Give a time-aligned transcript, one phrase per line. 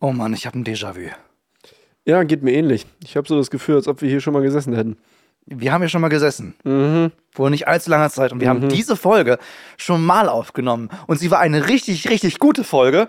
[0.00, 1.10] Oh Mann, ich habe ein Déjà-vu.
[2.04, 2.86] Ja, geht mir ähnlich.
[3.02, 4.96] Ich habe so das Gefühl, als ob wir hier schon mal gesessen hätten.
[5.46, 6.54] Wir haben ja schon mal gesessen.
[6.64, 7.12] Mhm.
[7.30, 8.32] Vor nicht allzu langer Zeit.
[8.32, 8.68] Und wir haben Mhm.
[8.68, 9.38] diese Folge
[9.76, 10.90] schon mal aufgenommen.
[11.06, 13.06] Und sie war eine richtig, richtig gute Folge.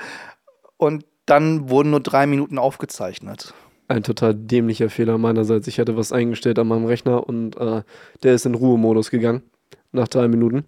[0.77, 3.53] Und dann wurden nur drei Minuten aufgezeichnet.
[3.87, 5.67] Ein total dämlicher Fehler meinerseits.
[5.67, 7.83] Ich hatte was eingestellt an meinem Rechner und äh,
[8.23, 9.43] der ist in Ruhemodus gegangen.
[9.91, 10.65] Nach drei Minuten.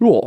[0.00, 0.20] Ja.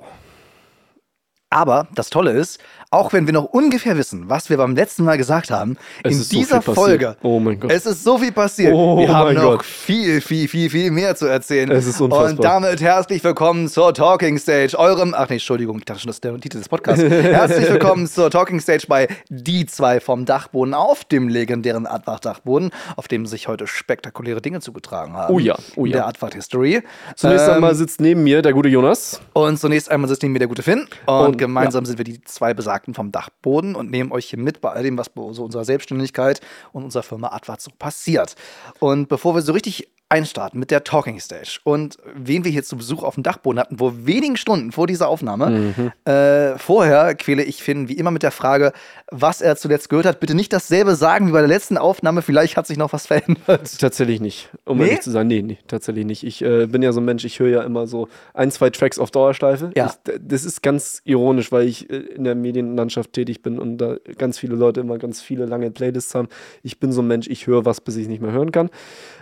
[1.50, 2.60] Aber das Tolle ist,
[2.90, 6.22] auch wenn wir noch ungefähr wissen, was wir beim letzten Mal gesagt haben, Es in
[6.24, 6.76] so dieser passiert.
[6.78, 7.70] Folge, Oh mein Gott.
[7.70, 8.74] es ist so viel passiert.
[8.74, 9.66] Oh wir haben noch Gott.
[9.66, 11.70] viel, viel, viel, viel mehr zu erzählen.
[11.70, 12.30] Es ist unfassbar.
[12.30, 16.16] Und damit herzlich willkommen zur Talking Stage, eurem, ach nee, Entschuldigung, ich dachte schon, das
[16.18, 17.02] ist der Titel des Podcasts.
[17.04, 23.10] herzlich willkommen zur Talking Stage bei Die zwei vom Dachboden auf dem legendären Advach-Dachboden, auf
[23.10, 25.34] dem sich heute spektakuläre Dinge zugetragen haben.
[25.34, 25.98] Oh ja, oh In ja.
[25.98, 26.82] der Advach-History.
[27.18, 29.20] Zunächst Ähm, einmal sitzt neben mir der gute Jonas.
[29.34, 30.88] und zunächst einmal sitzt neben mir der gute Finn.
[31.06, 34.62] Und, Und, gemeinsam sind wir die zwei Besagten vom Dachboden und nehmen euch hier mit
[34.62, 36.42] bei all dem, was bei so unserer Selbstständigkeit
[36.72, 38.36] und unserer Firma Advat so passiert.
[38.80, 42.78] Und bevor wir so richtig einstarten mit der Talking Stage und wen wir hier zu
[42.78, 47.62] Besuch auf dem Dachboden hatten, vor wenigen Stunden vor dieser Aufnahme, äh, vorher quäle ich
[47.62, 48.72] Finn wie immer mit der Frage,
[49.12, 50.20] was er zuletzt gehört hat.
[50.20, 53.80] Bitte nicht dasselbe sagen wie bei der letzten Aufnahme, vielleicht hat sich noch was verändert.
[53.80, 54.50] Tatsächlich nicht.
[54.66, 54.86] Um Nee?
[54.86, 56.24] ehrlich zu sein, nee, nee, tatsächlich nicht.
[56.24, 59.00] Ich äh, bin ja so ein Mensch, ich höre ja immer so ein, zwei Tracks
[59.00, 59.72] auf Dauerschleife.
[59.76, 59.88] Ja.
[59.88, 63.98] Ich, das ist ganz ironisch, weil ich äh, in der Medienlandschaft tätig bin und da
[64.18, 66.30] ganz viele Leute immer ganz viele lange Playlists haben.
[66.64, 68.70] Ich bin so ein Mensch, ich höre was, bis ich es nicht mehr hören kann.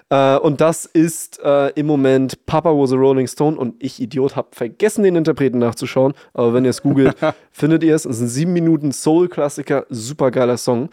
[0.10, 4.36] Äh, und das ist äh, im Moment Papa was a Rolling Stone und ich, Idiot,
[4.36, 6.14] habe vergessen, den Interpreten nachzuschauen.
[6.34, 7.16] Aber wenn ihr es googelt,
[7.52, 8.06] findet ihr es.
[8.06, 10.90] Es ist ein sieben Minuten Soul-Klassiker, super geiler Song.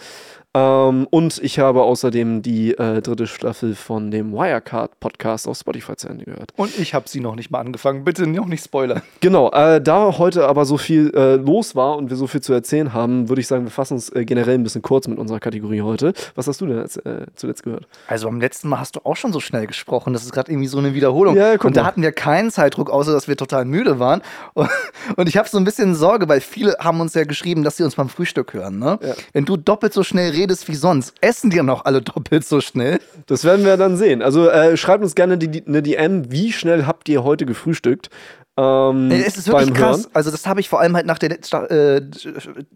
[0.55, 6.09] Ähm, und ich habe außerdem die äh, dritte Staffel von dem Wirecard-Podcast auf Spotify zu
[6.09, 6.53] Ende gehört.
[6.57, 8.05] Und ich habe sie noch nicht mal angefangen.
[8.05, 9.03] Bitte noch nicht spoilern.
[9.21, 12.53] Genau, äh, da heute aber so viel äh, los war und wir so viel zu
[12.53, 15.39] erzählen haben, würde ich sagen, wir fassen uns äh, generell ein bisschen kurz mit unserer
[15.39, 16.13] Kategorie heute.
[16.35, 17.87] Was hast du denn jetzt, äh, zuletzt gehört?
[18.09, 20.13] Also beim letzten Mal hast du auch schon so schnell gesprochen.
[20.13, 21.37] Das ist gerade irgendwie so eine Wiederholung.
[21.37, 21.87] Ja, und da mal.
[21.87, 24.23] hatten wir keinen Zeitdruck, außer dass wir total müde waren.
[24.55, 24.69] Und,
[25.17, 27.85] und ich habe so ein bisschen Sorge, weil viele haben uns ja geschrieben, dass sie
[27.85, 28.81] uns beim Frühstück hören.
[28.81, 28.99] Ne?
[29.01, 29.15] Ja.
[29.33, 33.01] Wenn du doppelt so schnell redest wie sonst, essen die noch alle doppelt so schnell.
[33.27, 34.23] Das werden wir dann sehen.
[34.23, 38.11] Also äh, schreibt uns gerne eine DM, wie schnell habt ihr heute gefrühstückt?
[38.55, 40.11] Ähm, Es ist wirklich krass.
[40.13, 42.03] Also das habe ich vor allem halt nach der äh,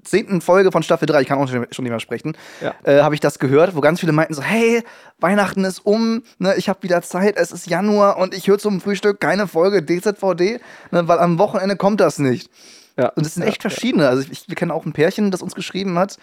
[0.03, 2.75] zehnten Folge von Staffel 3, ich kann auch schon schon nicht mehr sprechen, Ja.
[2.85, 4.83] äh, habe ich das gehört, wo ganz viele meinten so, hey,
[5.21, 8.81] Weihnachten ist um, ne, ich habe wieder Zeit, es ist Januar und ich höre zum
[8.81, 10.61] Frühstück keine Folge DZVD,
[10.93, 12.51] ne, weil am Wochenende kommt das nicht.
[12.97, 13.09] Ja.
[13.11, 14.09] Und es sind echt verschiedene.
[14.09, 16.17] Also ich, wir kennen auch ein Pärchen, das uns geschrieben hat,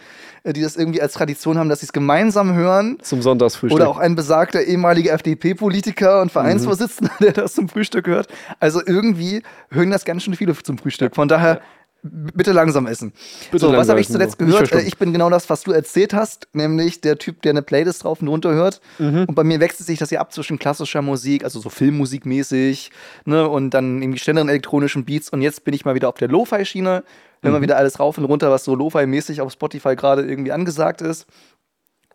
[0.44, 2.98] äh, die das irgendwie als Tradition haben, dass sie es gemeinsam hören.
[3.02, 3.80] Zum Sonntagsfrühstück.
[3.80, 8.28] Oder auch ein besagter ehemaliger FDP-Politiker und Vereinsvorsitzender, der das zum Frühstück hört.
[8.60, 11.16] Also irgendwie hören das ganz schön viele zum Frühstück.
[11.16, 11.62] Von daher
[12.04, 13.14] bitte langsam essen.
[13.52, 14.46] Bitte so, was langsam habe ich zuletzt so.
[14.46, 14.54] Gehört?
[14.54, 14.88] Äh, verschlucken.
[14.88, 18.22] Ich bin genau das, was du erzählt hast, nämlich der Typ, der eine Playlist drauf
[18.22, 18.82] und runter hört.
[19.00, 19.26] Mhm.
[19.26, 22.92] Und bei mir wechselt sich das ja ab zwischen klassischer Musik, also so Filmmusikmäßig,
[23.26, 25.30] ne, und dann irgendwie schnelleren elektronischen Beats.
[25.30, 27.04] Und jetzt bin ich mal wieder auf der Lo-Fi-Schiene.
[27.42, 27.56] Wenn Mhm.
[27.56, 31.26] man wieder alles rauf und runter, was so Lo-Fi-mäßig auf Spotify gerade irgendwie angesagt ist.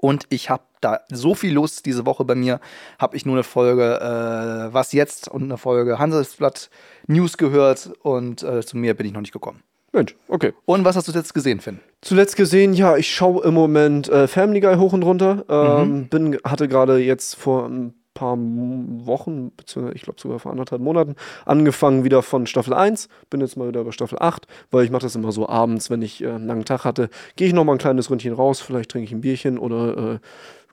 [0.00, 2.60] Und ich habe da so viel los diese Woche bei mir,
[3.00, 6.70] habe ich nur eine Folge äh, Was jetzt und eine Folge Handelsblatt
[7.09, 9.62] News gehört und äh, zu mir bin ich noch nicht gekommen.
[9.93, 10.53] Mensch, okay.
[10.66, 11.81] Und was hast du jetzt gesehen, Finn?
[12.03, 15.44] Zuletzt gesehen, ja, ich schaue im Moment äh, Family Guy hoch und runter.
[15.49, 16.09] Ähm, Mhm.
[16.09, 21.15] bin, hatte gerade jetzt vor ein paar Wochen, beziehungsweise ich glaube sogar vor anderthalb Monaten,
[21.47, 23.09] angefangen wieder von Staffel 1.
[23.31, 26.03] Bin jetzt mal wieder bei Staffel 8, weil ich mache das immer so abends, wenn
[26.03, 27.10] ich äh, einen langen Tag hatte.
[27.37, 30.19] Gehe ich noch mal ein kleines Ründchen raus, vielleicht trinke ich ein Bierchen oder äh,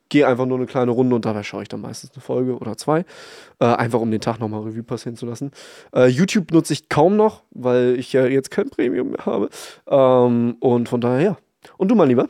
[0.10, 2.78] gehe einfach nur eine kleine Runde und dabei schaue ich dann meistens eine Folge oder
[2.78, 3.06] zwei.
[3.60, 5.52] Äh, einfach um den Tag nochmal Revue passieren zu lassen.
[5.94, 9.50] Äh, YouTube nutze ich kaum noch, weil ich ja jetzt kein Premium mehr habe.
[9.88, 11.38] Ähm, und von daher, ja.
[11.78, 12.30] Und du, mein Lieber?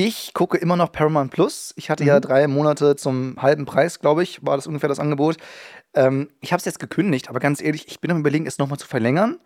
[0.00, 1.74] Ich gucke immer noch Paramount Plus.
[1.76, 5.38] Ich hatte ja drei Monate zum halben Preis, glaube ich, war das ungefähr das Angebot.
[5.94, 8.78] Ähm, ich habe es jetzt gekündigt, aber ganz ehrlich, ich bin am überlegen, es nochmal
[8.78, 9.40] zu verlängern.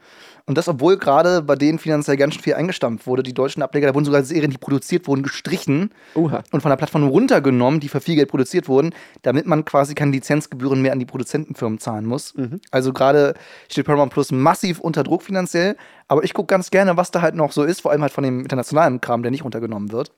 [0.46, 3.22] Und das, obwohl gerade bei denen finanziell ganz schön viel eingestampft wurde.
[3.22, 6.42] Die deutschen Ableger, da wurden sogar Serien, die produziert wurden, gestrichen Oha.
[6.50, 10.12] und von der Plattform runtergenommen, die für viel Geld produziert wurden, damit man quasi keine
[10.12, 12.34] Lizenzgebühren mehr an die Produzentenfirmen zahlen muss.
[12.70, 13.34] Also gerade
[13.68, 15.76] steht Paramount Plus massiv unter Druck finanziell,
[16.08, 18.24] aber ich gucke ganz gerne, was da halt noch so ist, vor allem halt von
[18.24, 20.12] dem internationalen Kram, der nicht runtergenommen wird.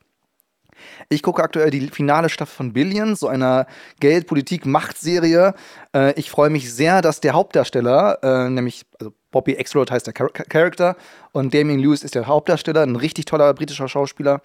[1.09, 3.67] Ich gucke aktuell die finale Staffel von Billions, so einer
[4.01, 5.55] Geld-Politik-Macht-Serie.
[5.95, 10.15] Äh, ich freue mich sehr, dass der Hauptdarsteller, äh, nämlich also Bobby Axelrod heißt der
[10.17, 10.97] Char Charakter
[11.33, 14.41] und Damien Lewis ist der Hauptdarsteller, ein richtig toller britischer Schauspieler.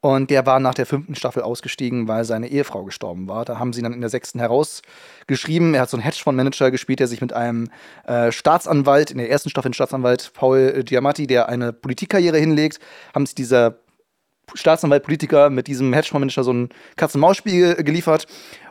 [0.00, 3.44] Und der war nach der fünften Staffel ausgestiegen, weil seine Ehefrau gestorben war.
[3.44, 5.74] Da haben sie dann in der sechsten herausgeschrieben.
[5.74, 7.70] Er hat so einen Hedgefondsmanager gespielt, der sich mit einem
[8.04, 12.78] äh, Staatsanwalt, in der ersten Staffel ein Staatsanwalt Paul Giamatti, der eine Politikkarriere hinlegt,
[13.14, 13.78] haben sich dieser
[14.54, 18.26] Staatsanwalt, Politiker mit diesem Hedgefondsmanager so ein Katz-und-Maus-Spiel geliefert.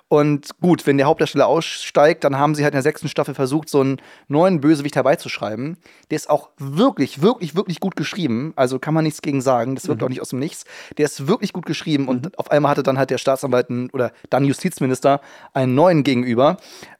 [0.07, 3.69] Und gut, wenn der Hauptdarsteller aussteigt, dann haben sie halt in der sechsten Staffel versucht,
[3.69, 5.77] so einen neuen Bösewicht herbeizuschreiben.
[6.11, 8.53] Der ist auch wirklich, wirklich, wirklich gut geschrieben.
[8.55, 9.73] Also kann man nichts gegen sagen.
[9.73, 10.05] Das wirkt mhm.
[10.05, 10.65] auch nicht aus dem Nichts.
[10.99, 12.09] Der ist wirklich gut geschrieben mhm.
[12.09, 15.21] und auf einmal hatte dann halt der Staatsanwalt oder dann Justizminister
[15.53, 16.57] einen neuen gegenüber.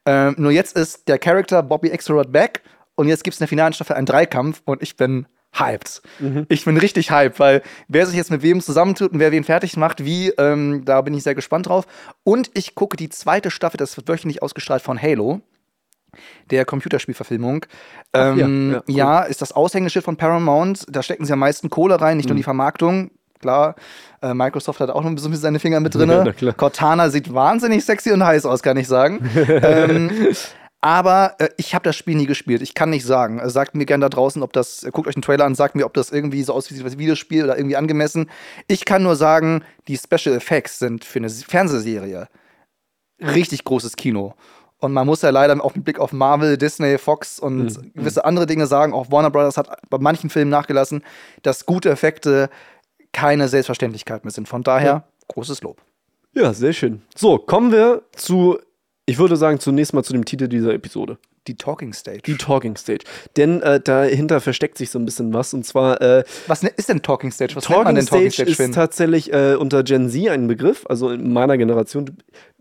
[0.08, 2.64] Ähm, nur jetzt ist der Charakter Bobby Axelrod back
[2.96, 5.28] und jetzt gibt es in der finalen Staffel einen Dreikampf und ich bin
[5.60, 6.02] hyped.
[6.20, 6.46] Mhm.
[6.50, 9.78] Ich bin richtig hyped, weil wer sich jetzt mit wem zusammentut und wer wen fertig
[9.78, 11.86] macht, wie, ähm, da bin ich sehr gespannt drauf.
[12.24, 15.42] Und ich gucke die zweite Staffel, das wird wöchentlich ausgestrahlt von Halo
[16.50, 17.66] der Computerspielverfilmung.
[18.14, 20.86] Ähm, ja, ja, ja, ist das Aushängeschild von Paramount.
[20.90, 22.34] Da stecken sie am meisten Kohle rein, nicht mhm.
[22.34, 23.12] nur die Vermarktung.
[23.42, 23.76] Klar,
[24.22, 26.10] äh, Microsoft hat auch noch ein bisschen seine Finger mit drin.
[26.10, 29.30] Ja, Cortana sieht wahnsinnig sexy und heiß aus, kann ich sagen.
[29.48, 30.10] ähm,
[30.86, 32.62] aber äh, ich habe das Spiel nie gespielt.
[32.62, 33.40] Ich kann nicht sagen.
[33.40, 35.74] Also sagt mir gerne da draußen, ob das, äh, guckt euch den Trailer an, sagt
[35.74, 38.30] mir, ob das irgendwie so aussieht wie ein Videospiel oder irgendwie angemessen.
[38.68, 42.28] Ich kann nur sagen, die Special Effects sind für eine Fernsehserie
[43.20, 44.36] richtig großes Kino.
[44.78, 47.94] Und man muss ja leider auch mit Blick auf Marvel, Disney, Fox und mhm.
[47.96, 51.04] gewisse andere Dinge sagen, auch Warner Brothers hat bei manchen Filmen nachgelassen,
[51.42, 52.48] dass gute Effekte
[53.12, 54.48] keine Selbstverständlichkeit mehr sind.
[54.48, 55.04] Von daher ja.
[55.30, 55.82] großes Lob.
[56.34, 57.02] Ja, sehr schön.
[57.16, 58.60] So, kommen wir zu
[59.06, 61.18] ich würde sagen, zunächst mal zu dem Titel dieser Episode.
[61.48, 62.22] Die Talking Stage.
[62.26, 63.06] Die Talking Stage.
[63.38, 65.54] Denn äh, dahinter versteckt sich so ein bisschen was.
[65.54, 66.02] Und zwar.
[66.02, 67.56] Äh, was ne, ist denn Talking Stage?
[67.56, 68.54] Was Talking nennt man denn Talking Stage?
[68.54, 70.86] Stage ist tatsächlich äh, unter Gen Z ein Begriff.
[70.88, 72.18] Also in meiner Generation.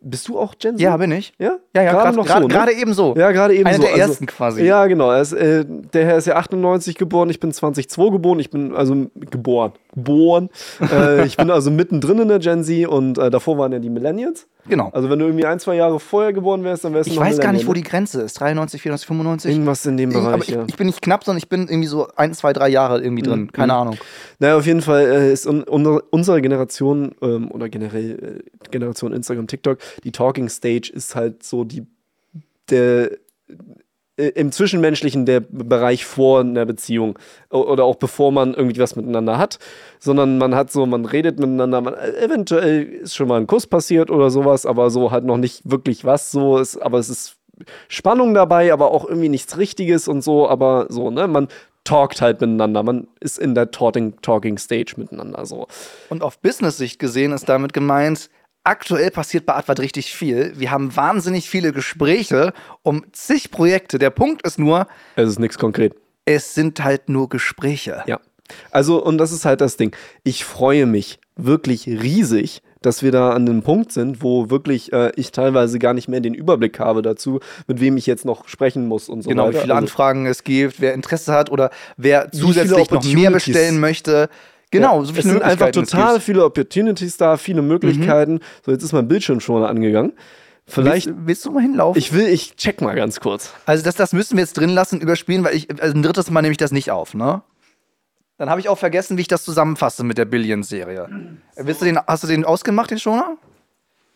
[0.06, 0.82] Bist du auch Gen Z?
[0.82, 1.32] Ja, bin ich.
[1.38, 2.46] Ja, ja, ja gerade noch so.
[2.46, 2.78] Gerade ne?
[2.80, 3.14] eben so.
[3.16, 3.82] Ja, gerade eben Einer so.
[3.82, 4.62] der also, ersten quasi.
[4.62, 5.10] Ja, genau.
[5.12, 8.38] Ist, äh, der Herr ist ja 98 geboren, ich bin 2002 geboren.
[8.38, 9.72] Ich bin also geboren.
[9.94, 10.50] Geboren.
[10.92, 13.90] äh, ich bin also mittendrin in der Gen Z und äh, davor waren ja die
[13.90, 14.46] Millennials.
[14.66, 14.90] Genau.
[14.92, 17.26] Also wenn du irgendwie ein, zwei Jahre vorher geboren wärst, dann wärst du Ich noch
[17.26, 18.40] weiß gar nicht, wo die Grenze ist.
[18.40, 19.50] 93, 94, 95?
[19.50, 20.64] Irgendwas in dem Bereich, aber ich, ja.
[20.66, 23.42] ich bin nicht knapp, sondern ich bin irgendwie so ein, zwei, drei Jahre irgendwie drin.
[23.42, 23.52] Mhm.
[23.52, 23.96] Keine Ahnung.
[24.38, 29.46] Naja, auf jeden Fall äh, ist un unsere Generation ähm, oder generell äh, Generation Instagram,
[29.46, 31.86] TikTok, die Talking Stage ist halt so die
[32.70, 33.10] der
[34.16, 37.18] äh, im Zwischenmenschlichen der Bereich vor einer Beziehung
[37.50, 39.58] oder auch bevor man irgendwie was miteinander hat,
[39.98, 43.66] sondern man hat so, man redet miteinander, man, äh, eventuell ist schon mal ein Kuss
[43.66, 47.36] passiert oder sowas, aber so halt noch nicht wirklich was so ist, aber es ist
[47.88, 51.48] Spannung dabei, aber auch irgendwie nichts Richtiges und so, aber so, ne, man
[51.82, 55.66] talkt halt miteinander, man ist in der Talking, Talking Stage miteinander so.
[56.08, 58.30] Und auf Business-Sicht gesehen ist damit gemeint,
[58.64, 60.52] aktuell passiert bei Advert richtig viel.
[60.56, 62.52] Wir haben wahnsinnig viele Gespräche
[62.82, 63.98] um zig Projekte.
[63.98, 64.88] Der Punkt ist nur.
[65.16, 65.94] Es ist nichts konkret.
[66.24, 68.02] Es sind halt nur Gespräche.
[68.06, 68.18] Ja.
[68.70, 69.94] Also, und das ist halt das Ding.
[70.22, 75.10] Ich freue mich wirklich riesig, dass wir da an einem Punkt sind, wo wirklich äh,
[75.16, 78.86] ich teilweise gar nicht mehr den Überblick habe dazu, mit wem ich jetzt noch sprechen
[78.86, 79.52] muss und so genau, weiter.
[79.52, 83.30] Genau, wie viele also, Anfragen es gibt, wer Interesse hat oder wer zusätzlich noch mehr
[83.30, 84.28] bestellen möchte.
[84.74, 88.34] Genau, ja, so viele es sind einfach total viele Opportunities da, viele Möglichkeiten.
[88.34, 88.40] Mhm.
[88.66, 90.12] So, jetzt ist mein Bildschirm schon angegangen.
[90.66, 91.06] Vielleicht.
[91.06, 91.96] Willst, willst, du mal hinlaufen?
[91.96, 93.52] Ich will, ich check mal ganz kurz.
[93.66, 96.42] Also, das, das müssen wir jetzt drin lassen, überspielen, weil ich, also ein drittes Mal
[96.42, 97.42] nehme ich das nicht auf, ne?
[98.36, 101.08] Dann habe ich auch vergessen, wie ich das zusammenfasse mit der Billion-Serie.
[101.54, 103.36] Willst du den, hast du den ausgemacht, den Schoner?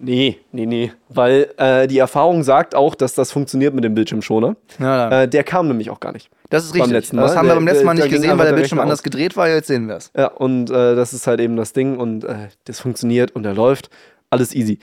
[0.00, 0.92] Nee, nee, nee.
[1.08, 4.56] Weil äh, die Erfahrung sagt auch, dass das funktioniert mit dem Bildschirmschoner.
[4.80, 6.30] Ja, äh, der kam nämlich auch gar nicht.
[6.50, 7.10] Das ist richtig.
[7.10, 9.48] das haben wir beim letzten Mal nicht gesehen, weil der Bildschirm anders gedreht war.
[9.48, 10.10] Jetzt sehen wir es.
[10.16, 13.54] Ja, und äh, das ist halt eben das Ding und äh, das funktioniert und er
[13.54, 13.90] läuft.
[14.30, 14.78] Alles easy.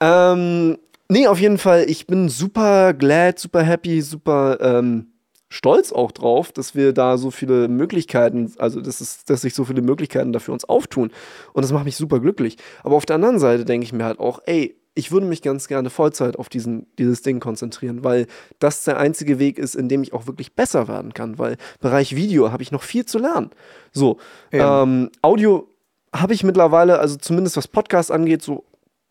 [0.00, 1.84] Ähm, nee, auf jeden Fall.
[1.88, 5.08] Ich bin super glad, super happy, super ähm,
[5.48, 9.64] stolz auch drauf, dass wir da so viele Möglichkeiten, also dass, es, dass sich so
[9.64, 11.10] viele Möglichkeiten dafür uns auftun.
[11.52, 12.56] Und das macht mich super glücklich.
[12.82, 15.68] Aber auf der anderen Seite denke ich mir halt auch, ey, ich würde mich ganz
[15.68, 18.26] gerne Vollzeit auf diesen, dieses Ding konzentrieren, weil
[18.58, 22.16] das der einzige Weg ist, in dem ich auch wirklich besser werden kann, weil Bereich
[22.16, 23.50] Video habe ich noch viel zu lernen.
[23.92, 24.18] So,
[24.50, 24.82] ja.
[24.82, 25.68] ähm, Audio
[26.12, 28.64] habe ich mittlerweile, also zumindest was Podcast angeht, so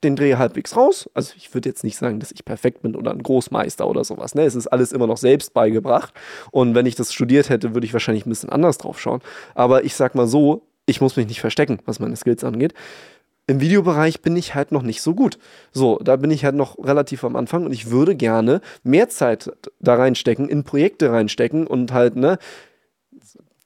[0.03, 1.09] den Dreh halbwegs raus.
[1.13, 4.35] Also ich würde jetzt nicht sagen, dass ich perfekt bin oder ein Großmeister oder sowas.
[4.35, 4.43] Ne?
[4.43, 6.13] Es ist alles immer noch selbst beigebracht.
[6.51, 9.21] Und wenn ich das studiert hätte, würde ich wahrscheinlich ein bisschen anders drauf schauen.
[9.55, 12.73] Aber ich sag mal so, ich muss mich nicht verstecken, was meine Skills angeht
[13.47, 15.39] im Videobereich bin ich halt noch nicht so gut.
[15.71, 19.51] So, da bin ich halt noch relativ am Anfang und ich würde gerne mehr Zeit
[19.79, 22.37] da reinstecken, in Projekte reinstecken und halt, ne,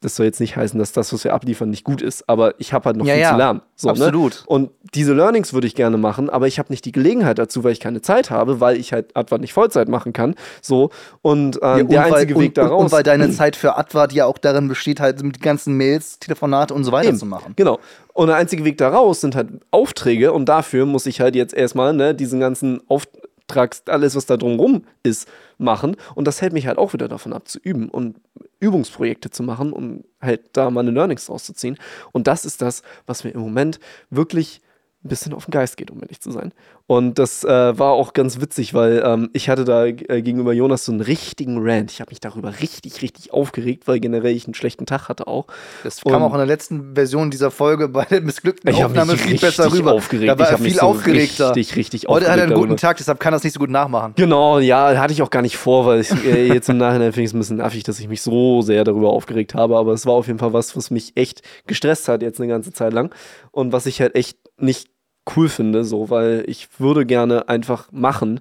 [0.01, 2.73] das soll jetzt nicht heißen, dass das, was wir abliefern, nicht gut ist, aber ich
[2.73, 3.61] habe halt noch ja, viel ja, zu lernen.
[3.75, 3.91] So, ne?
[3.91, 4.33] absolut.
[4.33, 4.41] Ne?
[4.47, 7.71] Und diese Learnings würde ich gerne machen, aber ich habe nicht die Gelegenheit dazu, weil
[7.71, 10.33] ich keine Zeit habe, weil ich halt Advart nicht Vollzeit machen kann.
[10.61, 10.89] So
[11.21, 12.83] und, ähm, ja, und der einzige weil, Weg da raus.
[12.83, 16.73] Und weil deine Zeit für Advart ja auch darin besteht, halt mit ganzen Mails, Telefonate
[16.73, 17.19] und so weiter Eben.
[17.19, 17.53] zu machen.
[17.55, 17.79] Genau.
[18.13, 21.53] Und der einzige Weg da raus sind halt Aufträge und dafür muss ich halt jetzt
[21.53, 25.27] erstmal ne, diesen ganzen Auftrags, alles, was da drumrum ist,
[25.59, 25.95] machen.
[26.15, 27.87] Und das hält mich halt auch wieder davon ab, zu üben.
[27.87, 28.15] Und
[28.61, 31.77] Übungsprojekte zu machen, um halt da meine Learnings rauszuziehen.
[32.13, 34.61] Und das ist das, was mir im Moment wirklich
[35.03, 36.53] ein bisschen auf den Geist geht, um ehrlich zu sein.
[36.85, 37.47] Und das äh,
[37.79, 41.57] war auch ganz witzig, weil ähm, ich hatte da äh, gegenüber Jonas so einen richtigen
[41.59, 41.91] Rant.
[41.91, 45.47] Ich habe mich darüber richtig, richtig aufgeregt, weil generell ich einen schlechten Tag hatte auch.
[45.83, 49.13] Das kam Und- auch in der letzten Version dieser Folge bei der missglückten Ich Aufnahme
[49.13, 49.93] mich viel besser rüber.
[49.93, 50.29] aufgeregt.
[50.29, 51.55] Da war Ich er viel so aufgeregter.
[51.55, 52.81] richtig, richtig Heute hat er einen guten darüber.
[52.81, 54.13] Tag, deshalb kann er es nicht so gut nachmachen.
[54.17, 57.21] Genau, ja, hatte ich auch gar nicht vor, weil ich, äh, jetzt im Nachhinein finde
[57.23, 59.77] ich es ein bisschen affig, dass ich mich so sehr darüber aufgeregt habe.
[59.77, 62.71] Aber es war auf jeden Fall was, was mich echt gestresst hat jetzt eine ganze
[62.71, 63.15] Zeit lang.
[63.51, 64.90] Und was ich halt echt nicht
[65.35, 68.39] cool finde, so, weil ich würde gerne einfach machen.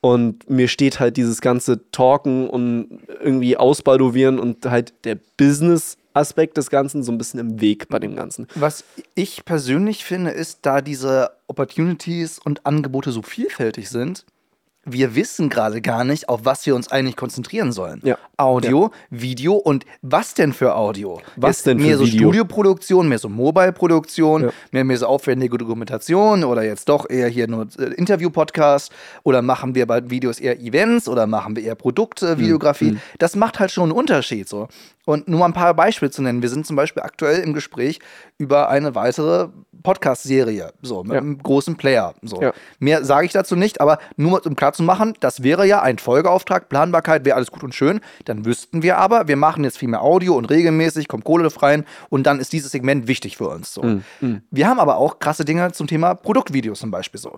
[0.00, 6.70] Und mir steht halt dieses ganze Talken und irgendwie ausbaldovieren und halt der Business-Aspekt des
[6.70, 8.46] Ganzen so ein bisschen im Weg bei dem Ganzen.
[8.54, 8.84] Was
[9.14, 14.24] ich persönlich finde, ist, da diese Opportunities und Angebote so vielfältig sind,
[14.92, 18.00] wir wissen gerade gar nicht, auf was wir uns eigentlich konzentrieren sollen.
[18.04, 18.16] Ja.
[18.36, 21.20] Audio, Video und was denn für Audio?
[21.36, 22.28] Was Ist denn für Mehr so Video?
[22.28, 24.50] Studioproduktion, mehr so Mobile-Produktion, Ja.
[24.72, 28.92] mehr, mehr so aufwendige Dokumentation oder jetzt doch eher hier nur äh, Interview-Podcast
[29.22, 32.98] oder machen wir bei Videos eher Events oder machen wir eher Produkte, Videografie.
[33.18, 34.68] Das macht halt schon einen Unterschied so.
[35.06, 36.42] Und nur mal ein paar Beispiele zu nennen.
[36.42, 37.98] Wir sind zum Beispiel aktuell im Gespräch
[38.38, 39.48] über eine weitere
[39.82, 41.18] Podcast-Serie, so mit Ja.
[41.20, 42.14] einem großen Player.
[42.22, 42.40] So.
[42.40, 42.52] Ja.
[42.78, 45.98] Mehr sage ich dazu nicht, aber nur um klar zu machen, das wäre ja ein
[45.98, 48.00] Folgeauftrag, Planbarkeit wäre alles gut und schön.
[48.26, 51.84] Dann wüssten wir aber, wir machen jetzt viel mehr Audio und regelmäßig, kommt Kohle rein
[52.10, 53.72] und dann ist dieses Segment wichtig für uns.
[53.72, 54.00] So.
[54.50, 57.36] Wir haben aber auch krasse Dinge zum Thema Produktvideos zum Beispiel so.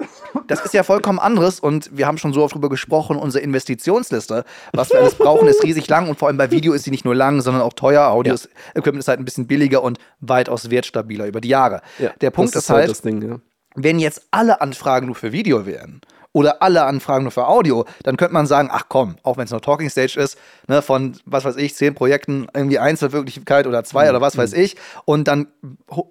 [0.48, 4.44] Das ist ja vollkommen anderes und wir haben schon so oft drüber gesprochen, unsere Investitionsliste,
[4.72, 7.04] was wir alles brauchen, ist riesig lang und vor allem bei Video ist sie nicht
[7.04, 8.08] nur lang, sondern auch teuer.
[8.08, 11.82] Audio-Equipment ist halt ein bisschen billiger und weitaus wertstabiler über die Jahre.
[12.20, 13.36] Der Punkt das ist halt, das Ding, ja.
[13.74, 16.00] wenn jetzt alle Anfragen nur für Video wären
[16.32, 19.50] oder alle Anfragen nur für Audio, dann könnte man sagen, ach komm, auch wenn es
[19.50, 23.66] nur Talking Stage ist, ne, von was weiß ich, zehn Projekten irgendwie eins hat Wirklichkeit
[23.66, 25.48] oder zwei oder was weiß ich und dann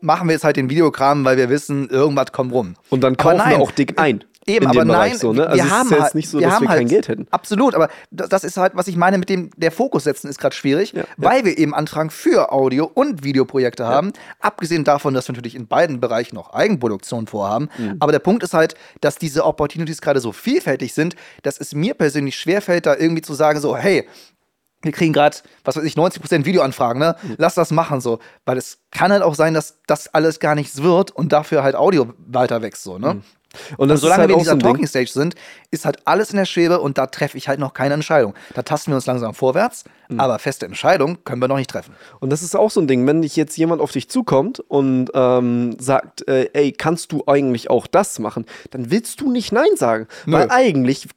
[0.02, 2.76] machen wir jetzt halt den Videokram, weil wir wissen, irgendwas kommt rum.
[2.90, 4.24] Und dann kaufen wir auch dick ein.
[4.48, 5.46] Eben, aber nein, so, ne?
[5.46, 6.80] Also wir es haben ist ja jetzt halt, nicht so, wir dass haben wir halt,
[6.80, 7.28] kein Geld hätten.
[7.30, 10.40] Absolut, aber das, das ist halt, was ich meine mit dem, der Fokus setzen ist
[10.40, 11.06] gerade schwierig, Ja, ja.
[11.18, 14.14] weil wir eben Anfragen für Audio- und Videoprojekte haben.
[14.40, 17.70] Abgesehen davon, dass wir natürlich in beiden Bereichen noch Eigenproduktion vorhaben.
[17.78, 17.98] Mhm.
[18.00, 21.94] Aber der Punkt ist halt, dass diese Opportunities gerade so vielfältig sind, dass es mir
[21.94, 24.08] persönlich schwerfällt, da irgendwie zu sagen, so, hey,
[24.82, 27.16] wir kriegen gerade, was weiß ich, 90% Videoanfragen, ne?
[27.22, 27.36] Mhm.
[27.38, 28.18] Lass das machen, so.
[28.46, 31.76] Weil es kann halt auch sein, dass das alles gar nichts wird und dafür halt
[31.76, 33.22] Audio weiter wächst, so, ne?
[33.78, 34.88] Und Und solange halt wir in so dieser ein Talking Ding.
[34.88, 35.36] Stage sind,
[35.72, 38.34] ist halt alles in der Schwebe und da treffe ich halt noch keine Entscheidung.
[38.54, 40.20] Da tasten wir uns langsam vorwärts, Mhm.
[40.20, 41.94] aber feste Entscheidung können wir noch nicht treffen.
[42.20, 45.10] Und das ist auch so ein Ding, wenn dich jetzt jemand auf dich zukommt und
[45.14, 49.76] ähm, sagt, äh, ey, kannst du eigentlich auch das machen, dann willst du nicht Nein
[49.76, 50.08] sagen.
[50.26, 50.34] Nö.
[50.34, 51.08] Weil eigentlich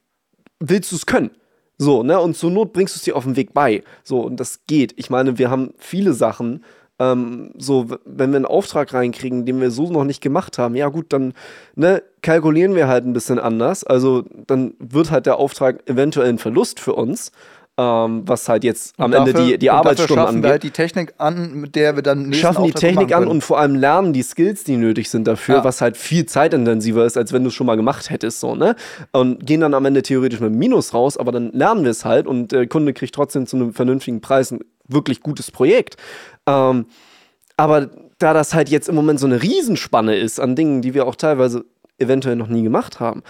[0.59, 1.31] willst du es können.
[1.77, 2.19] So, ne?
[2.21, 3.83] Und zur Not bringst du es dir auf den Weg bei.
[4.03, 4.93] So, und das geht.
[4.95, 6.63] Ich meine, wir haben viele Sachen,
[6.99, 10.87] ähm, so, wenn wir einen Auftrag reinkriegen, den wir so noch nicht gemacht haben, ja
[10.87, 11.33] gut, dann
[11.75, 13.83] ne, kalkulieren wir halt ein bisschen anders.
[13.83, 17.31] Also dann wird halt der Auftrag eventuell ein Verlust für uns,
[17.77, 20.71] ähm, was halt jetzt am Ende die, die und Arbeitsstunden dafür schaffen wir halt die
[20.71, 23.75] Technik an, mit der wir dann schaffen die Auftrag Technik machen an und vor allem
[23.75, 25.63] lernen die Skills, die nötig sind dafür, Ja.
[25.65, 28.77] was halt viel zeitintensiver ist, als wenn du es schon mal gemacht hättest, so, ne?
[29.11, 32.27] Und gehen dann am Ende theoretisch mit Minus raus, aber dann lernen wir es halt
[32.27, 35.97] und der Kunde kriegt trotzdem zu einem vernünftigen Preis ein wirklich gutes Projekt.
[36.47, 36.85] Ähm,
[37.57, 41.07] aber da das halt jetzt im Moment so eine Riesenspanne ist an Dingen, die wir
[41.07, 41.65] auch teilweise
[41.97, 43.23] eventuell noch nie gemacht haben,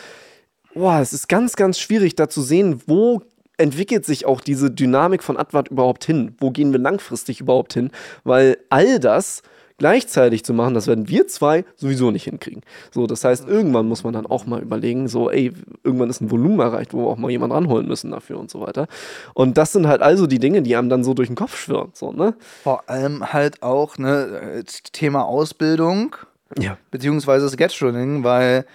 [0.73, 3.21] boah, es ist ganz, ganz schwierig da zu sehen, wo
[3.57, 6.35] entwickelt sich auch diese Dynamik von Advat überhaupt hin?
[6.39, 7.89] Wo gehen wir langfristig überhaupt hin?
[8.23, 9.41] Weil all das
[9.77, 12.61] gleichzeitig zu machen, das werden wir zwei sowieso nicht hinkriegen.
[12.91, 15.51] So, das heißt, irgendwann muss man dann auch mal überlegen, so, ey,
[15.83, 18.61] irgendwann ist ein Volumen erreicht, wo wir auch mal jemanden ranholen müssen dafür und so
[18.61, 18.87] weiter.
[19.33, 21.89] Und das sind halt also die Dinge, die einem dann so durch den Kopf schwirren,
[21.93, 22.35] so, ne?
[22.63, 24.63] Vor allem halt auch ne, äh,
[24.93, 26.15] Thema Ausbildung
[26.57, 26.77] Ja.
[26.91, 28.65] beziehungsweise Scheduling, weil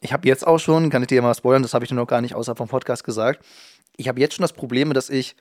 [0.00, 2.06] ich habe jetzt auch schon, kann ich dir mal spoilern, das habe ich dir noch
[2.06, 3.44] gar nicht außerhalb vom Podcast gesagt,
[3.96, 5.34] ich habe jetzt schon das Problem, dass ich,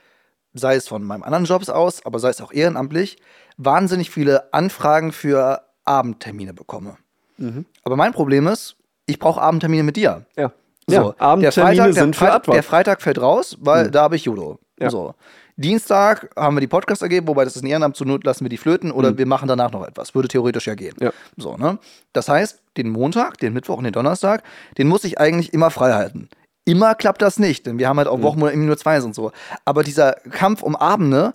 [0.57, 3.17] sei es von meinem anderen Jobs aus, aber sei es auch ehrenamtlich,
[3.57, 6.97] wahnsinnig viele Anfragen für Abendtermine bekomme.
[7.37, 7.65] Mhm.
[7.83, 10.25] Aber mein Problem ist, ich brauche Abendtermine mit dir.
[10.35, 10.51] Ja.
[10.87, 14.03] So, ja, der Abendtermine Freitag, der, sind für Freitag, der Freitag fällt raus, weil da
[14.03, 14.59] habe ich Judo.
[14.79, 14.89] Ja.
[14.89, 15.15] So.
[15.59, 18.49] Dienstag haben wir die Podcast ergeben, wobei das ist ein Ehrenamt, zur Not lassen wir
[18.49, 20.13] die flöten oder wir machen danach noch etwas.
[20.13, 20.95] Würde theoretisch ja gehen.
[20.99, 21.11] Ja.
[21.35, 21.79] So, ne?
[22.13, 24.43] Das heißt, den Montag, den Mittwoch und den Donnerstag,
[24.77, 26.29] den muss ich eigentlich immer frei halten.
[26.67, 29.15] Immer klappt das nicht, denn wir haben halt auch Wochen, wo immer nur zwei sind
[29.15, 29.31] so.
[29.63, 31.33] Aber dieser Kampf um Abende,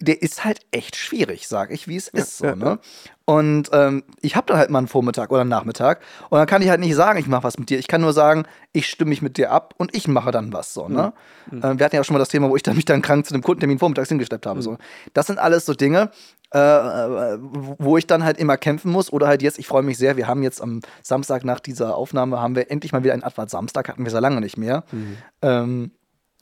[0.00, 2.36] der ist halt echt schwierig, sag ich, wie es ist.
[2.36, 2.78] So, ja, ne?
[3.24, 6.02] Und ähm, ich habe dann halt mal einen Vormittag oder einen Nachmittag.
[6.28, 7.78] Und dann kann ich halt nicht sagen, ich mache was mit dir.
[7.78, 10.74] Ich kann nur sagen, ich stimme mich mit dir ab und ich mache dann was.
[10.74, 11.14] So, ne?
[11.50, 11.62] Mhm.
[11.64, 13.24] Ähm, wir hatten ja auch schon mal das Thema, wo ich dann mich dann krank
[13.24, 14.58] zu einem Kundentermin vormittags hingeschleppt habe.
[14.58, 14.62] Mhm.
[14.62, 14.78] So.
[15.14, 16.10] Das sind alles so Dinge,
[16.56, 17.38] äh,
[17.78, 19.12] wo ich dann halt immer kämpfen muss.
[19.12, 22.40] Oder halt jetzt, ich freue mich sehr, wir haben jetzt am Samstag nach dieser Aufnahme,
[22.40, 24.84] haben wir endlich mal wieder einen Advent Samstag, hatten wir sehr lange nicht mehr.
[24.92, 25.16] Mhm.
[25.42, 25.90] Ähm,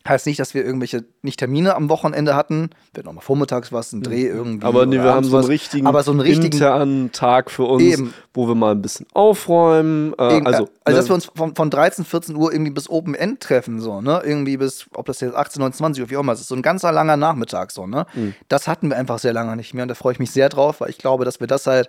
[0.06, 2.68] Heißt nicht, dass wir irgendwelche nicht Termine am Wochenende hatten.
[2.92, 4.36] Wird nochmal vormittags was, ein Dreh mhm.
[4.36, 4.66] irgendwie.
[4.66, 7.82] Aber nee, wir haben so einen richtigen, aber so einen richtigen internen Tag für uns,
[7.82, 8.12] eben.
[8.34, 10.12] wo wir mal ein bisschen aufräumen.
[10.18, 10.68] Äh, also, also ne?
[10.84, 14.20] dass wir uns von, von 13, 14 Uhr irgendwie bis Open End treffen, so, ne?
[14.22, 16.54] Irgendwie bis, ob das jetzt 18, 19, 20 Uhr, wie auch immer, es ist so
[16.54, 18.04] ein ganzer langer Nachmittag, so, ne?
[18.12, 18.34] Mhm.
[18.48, 20.82] Das hatten wir einfach sehr lange nicht mehr und da freue ich mich sehr drauf,
[20.82, 21.88] weil ich glaube, dass wir das halt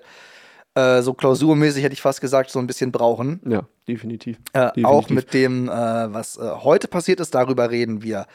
[0.75, 3.39] äh, so klausurmäßig hätte ich fast gesagt, so ein bisschen brauchen.
[3.45, 4.37] Ja, definitiv.
[4.53, 4.85] Äh, definitiv.
[4.85, 8.27] Auch mit dem, äh, was äh, heute passiert ist, darüber reden wir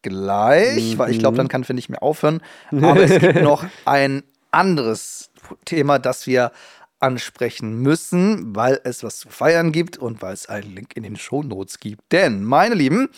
[0.00, 0.98] gleich, mhm.
[0.98, 2.40] weil ich glaube, dann kann, finde ich, mehr aufhören.
[2.70, 5.30] Aber es gibt noch ein anderes
[5.64, 6.52] Thema, das wir
[6.98, 11.16] ansprechen müssen, weil es was zu feiern gibt und weil es einen Link in den
[11.16, 12.12] Shownotes gibt.
[12.12, 13.08] Denn, meine Lieben,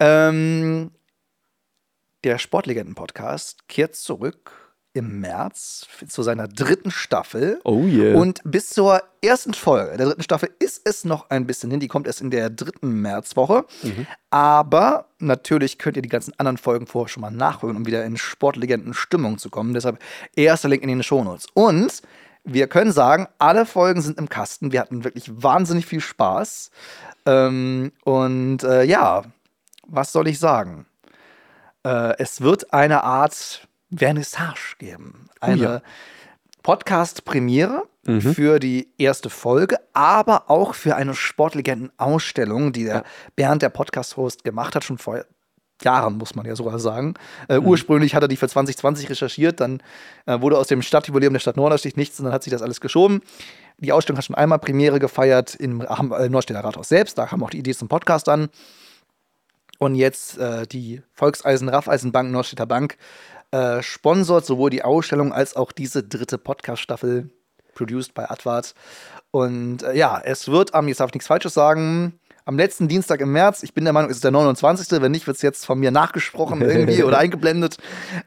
[0.00, 0.90] ähm,
[2.24, 4.65] der Sportlegenden-Podcast kehrt zurück
[4.96, 7.60] im März zu seiner dritten Staffel.
[7.64, 8.18] Oh yeah.
[8.18, 11.80] Und bis zur ersten Folge der dritten Staffel ist es noch ein bisschen hin.
[11.80, 13.66] Die kommt erst in der dritten Märzwoche.
[13.82, 14.06] Mhm.
[14.30, 18.16] Aber natürlich könnt ihr die ganzen anderen Folgen vorher schon mal nachholen, um wieder in
[18.16, 19.74] Sportlegenden-Stimmung zu kommen.
[19.74, 19.98] Deshalb
[20.34, 21.46] erster Link in den Shownotes.
[21.54, 22.02] Und
[22.44, 24.72] wir können sagen, alle Folgen sind im Kasten.
[24.72, 26.70] Wir hatten wirklich wahnsinnig viel Spaß.
[27.26, 29.22] Ähm, und äh, ja,
[29.86, 30.86] was soll ich sagen?
[31.84, 35.28] Äh, es wird eine Art Vernissage geben.
[35.40, 35.82] Eine ja.
[36.62, 38.20] Podcast-Premiere mhm.
[38.20, 43.04] für die erste Folge, aber auch für eine Sportlegenden-Ausstellung, die der ja.
[43.36, 45.24] Bernd, der Podcast-Host, gemacht hat, schon vor
[45.82, 47.14] Jahren, muss man ja sogar sagen.
[47.48, 47.66] Äh, mhm.
[47.66, 49.82] Ursprünglich hat er die für 2020 recherchiert, dann
[50.24, 52.80] äh, wurde aus dem Stadtjubiläum der Stadt Norderstedt nichts und dann hat sich das alles
[52.80, 53.20] geschoben.
[53.78, 57.50] Die Ausstellung hat schon einmal Premiere gefeiert im äh, Nordstädter Rathaus selbst, da kam auch
[57.50, 58.48] die Idee zum Podcast an.
[59.78, 62.96] Und jetzt äh, die Volkseisen Raffeisenbank Nordstädter Bank
[63.56, 67.30] äh, sponsort sowohl die Ausstellung als auch diese dritte Podcast-Staffel,
[67.74, 68.74] produced by Advart.
[69.30, 73.20] Und äh, ja, es wird am, jetzt darf ich nichts Falsches sagen, am letzten Dienstag
[73.20, 75.00] im März, ich bin der Meinung, es ist der 29.
[75.00, 77.78] Wenn nicht, wird es jetzt von mir nachgesprochen irgendwie oder eingeblendet.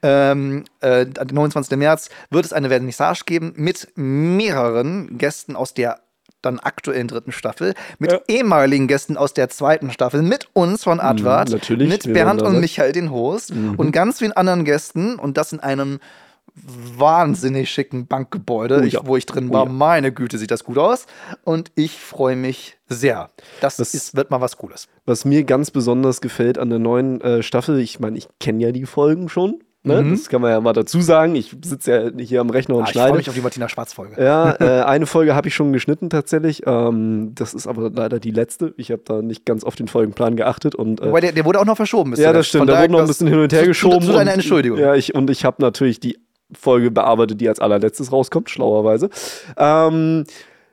[0.01, 1.77] Ähm, äh, der 29.
[1.77, 6.01] März wird es eine Vernissage geben mit mehreren Gästen aus der
[6.41, 8.19] dann aktuellen dritten Staffel, mit ja.
[8.27, 12.91] ehemaligen Gästen aus der zweiten Staffel, mit uns von Advart, mhm, mit Bernd und Michael,
[12.91, 13.75] den Host, mhm.
[13.75, 15.99] und ganz vielen anderen Gästen und das in einem
[16.55, 19.01] wahnsinnig schicken Bankgebäude, oh, ja.
[19.03, 19.63] wo ich drin oh war.
[19.63, 19.71] Oh, ja.
[19.71, 21.05] Meine Güte, sieht das gut aus.
[21.43, 23.29] Und ich freue mich sehr.
[23.61, 24.87] Das, das ist, wird mal was Cooles.
[25.05, 28.71] Was mir ganz besonders gefällt an der neuen äh, Staffel, ich meine, ich kenne ja
[28.71, 29.63] die Folgen schon.
[29.81, 30.01] Ne?
[30.01, 30.11] Mhm.
[30.11, 31.35] Das kann man ja mal dazu sagen.
[31.35, 33.07] Ich sitze ja hier am Rechner und ah, schneide.
[33.07, 34.21] Ich freue mich auf die Martina Schwarz-Folge.
[34.21, 36.63] Ja, äh, eine Folge habe ich schon geschnitten tatsächlich.
[36.65, 38.73] Ähm, das ist aber leider die letzte.
[38.75, 40.75] Ich habe da nicht ganz auf den Folgenplan geachtet.
[40.75, 42.13] Und, äh, Wobei der, der, wurde auch noch verschoben.
[42.17, 42.67] Ja, das stimmt.
[42.67, 44.01] Der wurde noch ein bisschen hin und her geschoben.
[44.01, 44.77] Zu, zu deiner Entschuldigung.
[44.79, 46.19] ja, ich, und ich habe natürlich die
[46.51, 49.09] Folge bearbeitet, die als allerletztes rauskommt, schlauerweise.
[49.55, 50.25] Ähm,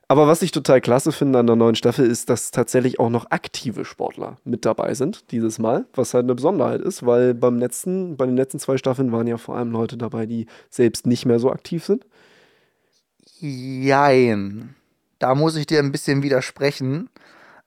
[0.09, 3.31] aber was ich total klasse finde an der neuen Staffel ist, dass tatsächlich auch noch
[3.31, 8.17] aktive Sportler mit dabei sind dieses Mal, was halt eine Besonderheit ist, weil beim letzten,
[8.17, 11.41] bei den letzten zwei Staffeln waren ja vor allem Leute dabei, die selbst nicht mehr
[11.41, 12.07] so aktiv sind.
[13.41, 14.75] Jein.
[15.19, 17.11] Da muss ich dir ein bisschen widersprechen.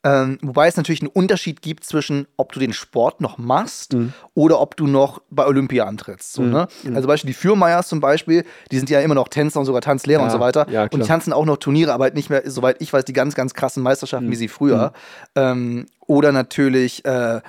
[0.03, 4.13] Ähm, wobei es natürlich einen Unterschied gibt zwischen, ob du den Sport noch machst mhm.
[4.33, 6.31] oder ob du noch bei Olympia antrittst.
[6.33, 6.51] So, mhm.
[6.51, 6.67] ne?
[6.83, 6.95] Mhm.
[6.95, 10.21] Also Beispiel die Fürmeyers zum Beispiel, die sind ja immer noch Tänzer und sogar Tanzlehrer
[10.21, 10.67] ja, und so weiter.
[10.69, 13.13] Ja, und die tanzen auch noch Turniere, aber halt nicht mehr, soweit ich weiß, die
[13.13, 14.31] ganz, ganz krassen Meisterschaften mhm.
[14.31, 14.93] wie sie früher.
[15.35, 15.41] Mhm.
[15.41, 17.41] Ähm, oder natürlich äh,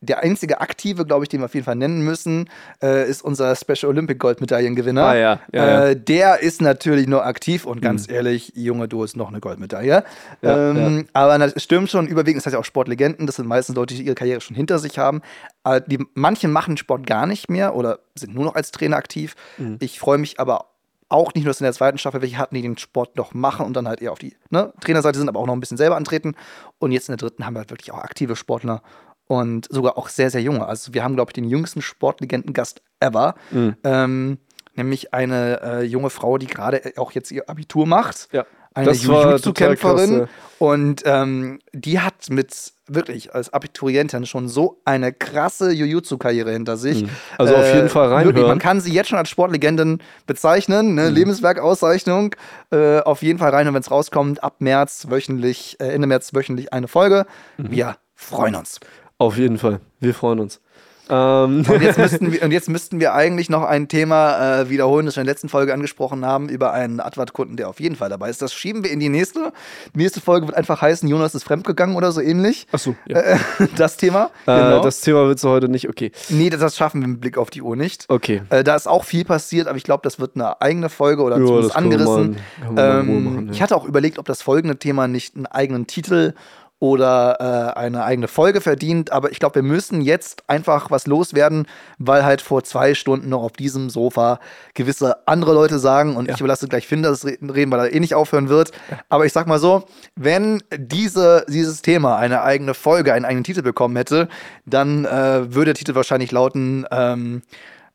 [0.00, 2.50] der einzige aktive, glaube ich, den wir auf jeden Fall nennen müssen,
[2.82, 5.04] äh, ist unser Special Olympic Goldmedaillengewinner.
[5.04, 5.40] Ah, ja.
[5.52, 8.14] Ja, äh, der ist natürlich nur aktiv und ganz mhm.
[8.14, 10.04] ehrlich, Junge, du hast noch eine Goldmedaille.
[10.42, 13.76] Ja, ähm, aber es stimmt schon, überwiegend, das heißt ja auch Sportlegenden, das sind meistens
[13.76, 15.22] Leute, die ihre Karriere schon hinter sich haben.
[15.62, 19.34] Aber die, manche machen Sport gar nicht mehr oder sind nur noch als Trainer aktiv.
[19.56, 19.76] Mhm.
[19.80, 20.66] Ich freue mich aber
[21.08, 23.64] auch nicht nur, dass in der zweiten Staffel welche hatten, die den Sport noch machen
[23.64, 25.96] und dann halt eher auf die ne, Trainerseite sind, aber auch noch ein bisschen selber
[25.96, 26.34] antreten.
[26.78, 28.82] Und jetzt in der dritten haben wir halt wirklich auch aktive Sportler
[29.26, 30.66] und sogar auch sehr, sehr junge.
[30.66, 33.34] Also wir haben, glaube ich, den jüngsten Sportlegenden-Gast ever.
[33.50, 33.76] Mhm.
[33.84, 34.38] Ähm,
[34.74, 38.28] nämlich eine äh, junge Frau, die gerade auch jetzt ihr Abitur macht.
[38.32, 38.46] Ja.
[38.74, 40.28] Eine Jiu-Jitsu-Kämpferin.
[40.58, 47.04] Und ähm, die hat mit wirklich als Abiturientin schon so eine krasse Jiu-Jitsu-Karriere hinter sich.
[47.04, 47.08] Mhm.
[47.38, 48.26] Also äh, auf jeden Fall rein.
[48.26, 50.94] Wirklich, man kann sie jetzt schon als Sportlegenden bezeichnen.
[50.94, 51.08] Ne?
[51.08, 51.14] Mhm.
[51.14, 52.34] Lebenswerkauszeichnung.
[52.70, 54.44] Äh, auf jeden Fall rein, wenn es rauskommt.
[54.44, 57.24] Ab März wöchentlich, äh, Ende März wöchentlich eine Folge.
[57.56, 57.70] Mhm.
[57.70, 58.78] Wir freuen uns.
[59.18, 59.80] Auf jeden Fall.
[60.00, 60.60] Wir freuen uns.
[61.08, 65.06] Ähm, Und jetzt, müssten wir, und jetzt müssten wir eigentlich noch ein Thema äh, wiederholen,
[65.06, 68.08] das wir in der letzten Folge angesprochen haben, über einen Advat-Kunden, der auf jeden Fall
[68.10, 68.42] dabei ist.
[68.42, 69.52] Das schieben wir in die nächste.
[69.94, 72.66] Die nächste Folge wird einfach heißen, Jonas ist fremdgegangen oder so ähnlich.
[72.72, 73.20] Achso, ja.
[73.20, 73.38] Äh,
[73.76, 74.30] das Thema.
[74.46, 74.82] Äh, genau.
[74.82, 76.10] Das Thema wird so heute nicht, okay.
[76.28, 78.06] nee, das- das schaffen wir mit Blick auf die Uhr nicht.
[78.08, 78.42] Okay.
[78.50, 81.36] Äh, da ist auch viel passiert, aber ich glaube, das wird eine eigene Folge oder
[81.36, 82.36] zumindest angerissen.
[82.76, 83.52] ähm, machen, ja.
[83.52, 86.34] Ich hatte auch überlegt, ob das folgende Thema nicht einen eigenen Titel
[86.78, 91.66] oder äh, eine eigene Folge verdient, aber ich glaube, wir müssen jetzt einfach was loswerden,
[91.98, 94.40] weil halt vor zwei Stunden noch auf diesem Sofa
[94.74, 96.34] gewisse andere Leute sagen und Ja.
[96.34, 98.72] ich überlasse gleich Finn das Re- reden, weil er eh nicht aufhören wird.
[99.08, 99.84] Aber ich sag mal so,
[100.16, 104.28] wenn diese, dieses Thema eine eigene Folge, einen eigenen Titel bekommen hätte,
[104.66, 107.40] dann äh, würde der Titel wahrscheinlich lauten, ähm,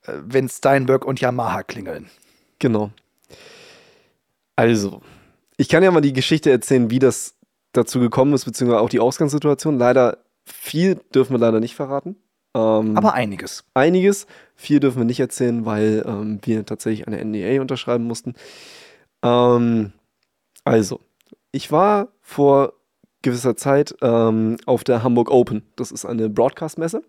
[0.08, 2.10] äh, wenn Steinberg und Yamaha klingeln.
[2.58, 2.89] Genau.
[4.56, 5.02] Also,
[5.58, 7.36] ich kann ja mal die Geschichte erzählen, wie das
[7.74, 9.78] dazu gekommen ist, beziehungsweise auch die Ausgangssituation.
[9.78, 12.16] Leider, viel dürfen wir leider nicht verraten.
[12.56, 13.64] Ähm, Aber einiges.
[13.74, 14.28] einiges.
[14.56, 18.34] Viel dürfen wir nicht erzählen, weil ähm, wir tatsächlich eine NDA unterschreiben mussten.
[19.24, 19.94] Ähm,
[20.64, 21.00] also,
[21.52, 22.74] ich war vor
[23.22, 25.64] gewisser Zeit ähm, auf der Hamburg Open.
[25.76, 27.04] Das ist eine Broadcast-Messe,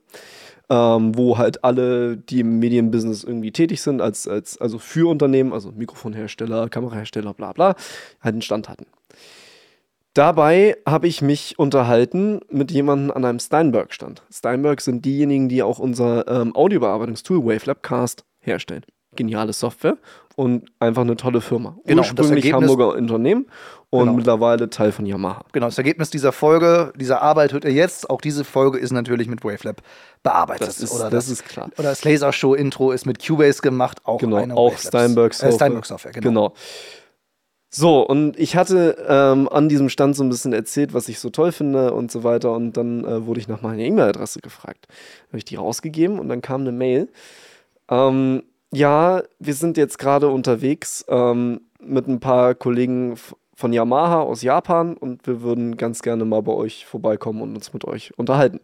[0.68, 5.53] ähm, wo halt alle, die im Medienbusiness irgendwie tätig sind, als, als, also für Unternehmen,
[5.53, 7.75] also Mikrofonhersteller, Kamerahersteller, bla bla,
[8.20, 8.87] halt einen Stand hatten.
[10.14, 14.22] Dabei habe ich mich unterhalten mit jemandem an einem Steinberg-Stand.
[14.31, 18.85] Steinberg sind diejenigen, die auch unser ähm, Audiobearbeitungstool Wavelab Cast herstellen.
[19.14, 19.96] Geniale Software
[20.37, 21.77] und einfach eine tolle Firma.
[21.87, 23.46] Genau, das Ursprünglich Ergebnis- Hamburger Unternehmen
[23.90, 24.12] und Genau.
[24.14, 25.44] mittlerweile Teil von Yamaha.
[25.53, 28.09] Genau, das Ergebnis dieser Folge, dieser Arbeit hört ihr jetzt.
[28.09, 29.83] Auch diese Folge ist natürlich mit Wavelab
[30.22, 30.68] bearbeitet.
[30.68, 31.68] Das ist- oder das ist klar.
[31.79, 35.53] Oder das Lasershow-Intro ist mit Cubase gemacht, auch Genau, eine auch Wavelabs- Steinberg Äh, Software.
[35.57, 36.29] Steinberg Software, genau.
[36.29, 36.55] Genau.
[37.74, 41.30] So, und ich hatte ähm, an diesem Stand so ein bisschen erzählt, was ich so
[41.30, 42.52] toll finde und so weiter.
[42.52, 44.87] Und dann äh, wurde ich nach meiner E-Mail-Adresse gefragt.
[45.28, 47.08] Habe ich die rausgegeben und dann kam eine Mail.
[47.88, 48.42] Ähm,
[48.74, 53.16] ja, wir sind jetzt gerade unterwegs ähm, mit ein paar Kollegen
[53.54, 57.72] von Yamaha aus Japan und wir würden ganz gerne mal bei euch vorbeikommen und uns
[57.72, 58.61] mit euch unterhalten.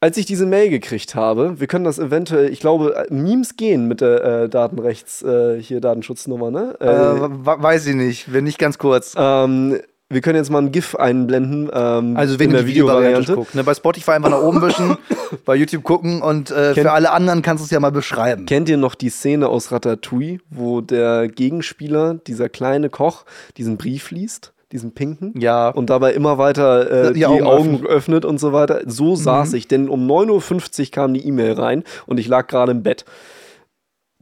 [0.00, 3.88] Als ich diese Mail gekriegt habe, wir können das eventuell, ich glaube, äh, Memes gehen
[3.88, 6.76] mit der äh, Datenrechts, äh, hier Datenschutznummer, ne?
[6.80, 9.14] Äh, Äh, we- weiß ich nicht, wenn nicht ganz kurz.
[9.16, 9.78] ähm,
[10.08, 11.68] wir können jetzt mal ein GIF einblenden.
[11.72, 13.34] Ähm, Also wenn in der die Videovariante Videovariante.
[13.34, 13.54] guckt.
[13.56, 13.64] Ne?
[13.64, 14.96] Bei Spotify einfach nach oben wischen,
[15.46, 18.46] bei YouTube gucken und äh, Kennt- für alle anderen kannst du es ja mal beschreiben.
[18.46, 23.24] Kennt ihr noch die Szene aus Ratatouille, wo der Gegenspieler, dieser kleine Koch,
[23.56, 25.32] diesen Brief liest, diesen pinken?
[25.38, 25.68] Ja.
[25.68, 28.24] Und dabei immer weiter äh, Die die, Augen Augen, öffnet.
[28.24, 28.82] und so weiter.
[28.86, 32.72] So saß ich, denn um 9.50 Uhr kam die E-Mail rein und ich lag gerade
[32.72, 33.04] im Bett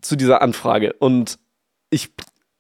[0.01, 0.93] zu dieser Anfrage.
[0.99, 1.39] Und
[1.91, 2.13] ich,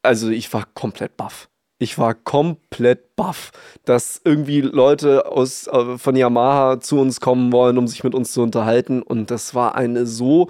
[0.03, 1.49] also ich war komplett baff.
[1.79, 3.51] Ich war komplett baff,
[3.85, 8.33] dass irgendwie Leute aus, äh, von Yamaha zu uns kommen wollen, um sich mit uns
[8.33, 9.03] zu unterhalten.
[9.03, 10.49] Und das war eine so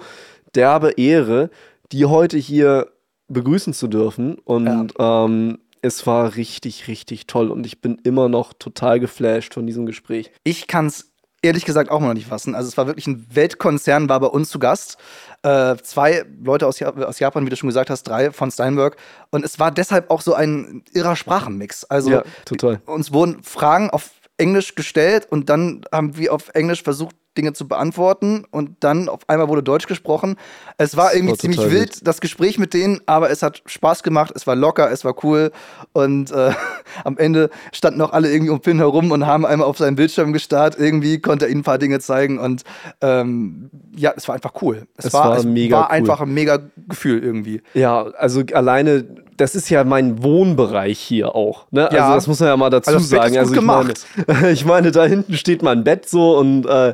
[0.53, 1.49] derbe Ehre,
[1.91, 2.87] die heute hier
[3.27, 4.35] begrüßen zu dürfen.
[4.35, 7.51] Und ähm, es war richtig, richtig toll.
[7.51, 10.31] Und ich bin immer noch total geflasht von diesem Gespräch.
[10.43, 12.55] Ich kann es ehrlich gesagt auch noch nicht fassen.
[12.55, 14.97] Also es war wirklich ein Weltkonzern, war bei uns zu Gast.
[15.43, 18.97] Äh, zwei Leute aus, aus Japan, wie du schon gesagt hast, drei von Steinberg.
[19.29, 21.83] Und es war deshalb auch so ein irrer Sprachenmix.
[21.83, 22.81] Also Ja, total.
[22.87, 27.67] uns wurden Fragen auf Englisch gestellt und dann haben wir auf Englisch versucht, Dinge zu
[27.67, 30.35] beantworten und dann auf einmal wurde Deutsch gesprochen.
[30.77, 34.33] Es war irgendwie war ziemlich wild, das Gespräch mit denen, aber es hat Spaß gemacht,
[34.35, 35.51] es war locker, es war cool
[35.93, 36.51] und äh,
[37.03, 40.33] am Ende standen auch alle irgendwie um Finn herum und haben einmal auf seinen Bildschirm
[40.33, 40.75] gestarrt.
[40.77, 42.63] Irgendwie konnte er ihnen ein paar Dinge zeigen und
[43.01, 44.87] ähm, ja, es war einfach cool.
[44.97, 45.95] Es, Es war mega war cool.
[45.95, 47.61] einfach ein mega Gefühl irgendwie.
[47.73, 49.05] Ja, also alleine,
[49.37, 51.65] das ist ja mein Wohnbereich hier auch.
[51.71, 51.89] Ne?
[51.91, 52.03] Ja.
[52.05, 53.37] Also das muss man ja mal dazu Also sagen.
[53.37, 53.93] also ich meine,
[54.51, 56.93] ich meine, da hinten steht mein Bett so und äh,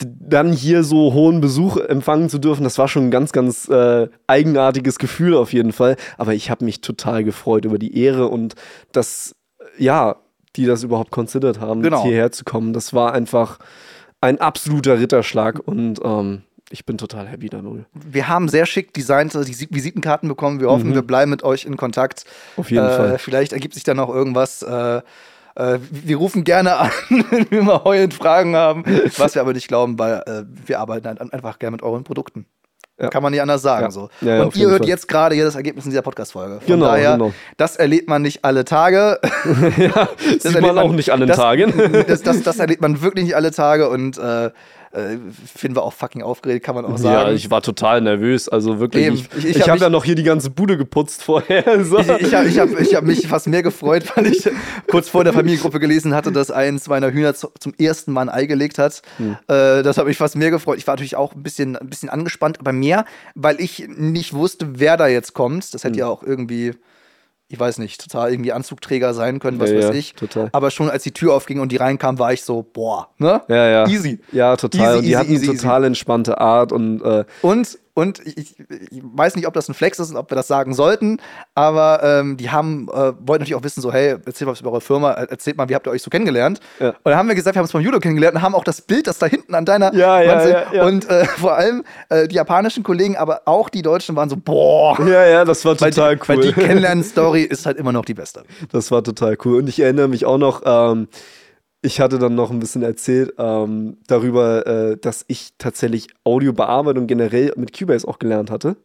[0.00, 4.08] dann hier so hohen Besuch empfangen zu dürfen, das war schon ein ganz, ganz äh,
[4.28, 5.96] eigenartiges Gefühl auf jeden Fall.
[6.16, 8.54] Aber ich habe mich total gefreut über die Ehre und
[8.92, 9.34] das,
[9.78, 10.16] äh, ja,
[10.56, 12.02] die das überhaupt considered haben, Genau.
[12.04, 12.72] hierher zu kommen.
[12.72, 13.58] Das war einfach
[14.20, 17.84] ein absoluter Ritterschlag und ähm, ich bin total happy darüber.
[17.94, 20.60] Wir haben sehr schick designte Visi- Visitenkarten bekommen.
[20.60, 22.24] Wir hoffen, wir bleiben mit euch in Kontakt.
[22.56, 22.60] Mhm.
[22.60, 23.18] Auf jeden äh, Fall.
[23.18, 24.62] Vielleicht ergibt sich da noch irgendwas.
[24.62, 25.00] Äh,
[25.56, 26.90] äh, wir rufen gerne an,
[27.30, 28.84] wenn wir mal heulend Fragen haben,
[29.16, 32.46] was wir aber nicht glauben, weil äh, wir arbeiten halt einfach gerne mit euren Produkten.
[33.00, 33.10] Ja.
[33.10, 33.84] Kann man nicht anders sagen.
[33.84, 33.90] Ja.
[33.92, 34.08] So.
[34.22, 34.88] Ja, Und ihr hört Fall.
[34.88, 36.56] jetzt gerade hier das Ergebnis in dieser Podcast-Folge.
[36.58, 37.32] Von Genau, daher, genau.
[37.56, 39.20] das erlebt man nicht alle Tage.
[39.76, 41.72] ja, sieht erlebt man auch nicht das, Tagen.
[42.08, 44.50] Das, das, das erlebt man wirklich nicht alle Tage und äh,
[44.98, 45.18] äh,
[45.54, 47.34] Finn war auch fucking aufgeregt, kann man auch Ja, sagen.
[47.36, 48.48] ich war total nervös.
[48.48, 49.06] Also wirklich.
[49.06, 49.14] Eben.
[49.16, 51.64] Ich, Ich- ich, hab habe mich- ja noch hier die ganze Bude geputzt vorher.
[51.84, 51.98] So.
[52.00, 54.48] Ich, ich habe ich hab, ich hab mich fast mehr gefreut, weil ich
[54.90, 58.28] kurz vor der Familiengruppe gelesen hatte, dass eins meiner Hühner zu, zum ersten Mal ein
[58.28, 59.02] Ei gelegt hat.
[59.18, 59.36] Hm.
[59.48, 60.78] Äh, das habe ich fast mehr gefreut.
[60.78, 64.78] Ich war natürlich auch ein bisschen, ein bisschen angespannt, aber mehr, weil ich nicht wusste,
[64.80, 65.72] wer da jetzt kommt.
[65.74, 65.98] Das hätte Hm.
[66.00, 66.72] ja auch irgendwie,
[67.50, 70.14] ich weiß nicht, total irgendwie Anzugträger sein können, was Ja, weiß ich.
[70.14, 70.50] total.
[70.52, 73.40] Aber schon als die Tür aufging und die reinkam, war ich so, boah, ne?
[73.48, 73.86] Ja, ja.
[73.88, 74.20] Easy.
[74.32, 74.80] Ja, total.
[74.80, 78.56] Easy, und die easy, hatten easy, eine total entspannte Art und äh, Und, und ich,
[78.92, 81.20] ich, weiß nicht, ob das ein Flex ist und ob wir das sagen sollten,
[81.56, 84.70] aber ähm, die haben, äh, wollten natürlich auch wissen, so, hey, erzählt mal was über
[84.70, 86.60] eure Firma, äh, erzählt mal, wie habt ihr euch so kennengelernt?
[86.78, 86.90] Ja.
[86.90, 88.82] Und dann haben wir gesagt, wir haben uns beim Judo kennengelernt und haben auch das
[88.82, 90.86] Bild, das da hinten an deiner Ja, ja, Wand ja, ja.
[90.86, 94.96] Und äh, vor allem äh, die japanischen Kollegen, aber auch die Deutschen waren so, boah.
[95.04, 96.28] ja, ja, das war total die, cool.
[96.28, 98.44] Weil die Kennenlernen-Story ist halt immer noch die beste.
[98.70, 99.58] Das war total cool.
[99.58, 101.08] Und ich erinnere mich auch noch, ähm,
[101.82, 107.52] ich hatte dann noch ein bisschen erzählt ähm, darüber, äh, dass ich tatsächlich Audiobearbeitung generell
[107.56, 108.76] mit Cubase auch gelernt hatte.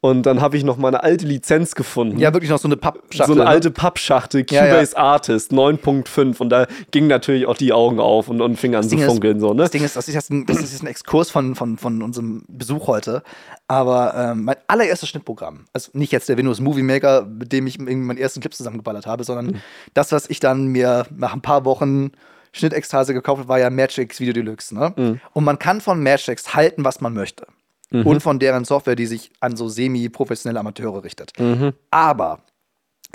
[0.00, 2.20] Und dann habe ich noch meine alte Lizenz gefunden.
[2.20, 3.26] Ja, wirklich noch so eine Pappschachtel.
[3.26, 3.48] so eine ne?
[3.48, 4.72] alte Pappschachtel, Ja, ja.
[4.74, 8.84] Cubase Artist 9.5 und da gingen natürlich auch die Augen auf und, und fingen an
[8.84, 9.40] zu Ding ist- funkeln.
[9.40, 9.62] So, ne?
[9.62, 12.00] Das Ding ist, das ist jetzt ein, das ist jetzt ein Exkurs von, von, von
[12.02, 13.24] unserem Besuch heute.
[13.66, 17.76] Aber ähm, mein allererstes Schnittprogramm, also nicht jetzt der Windows Movie Maker, mit dem ich
[17.80, 19.54] irgendwie meinen ersten Clip zusammengeballert habe, sondern Mhm.
[19.94, 22.12] das, was ich dann mir nach ein paar Wochen
[22.52, 24.74] Schnittextase gekauft habe, war ja Magix Video Deluxe.
[24.76, 24.92] Ne?
[24.96, 25.20] Mhm.
[25.32, 27.46] Und man kann von Magix halten, was man möchte.
[27.90, 31.32] Und von deren Software, die sich an so semi-professionelle Amateure richtet.
[31.38, 31.72] Mhm.
[31.90, 32.40] Aber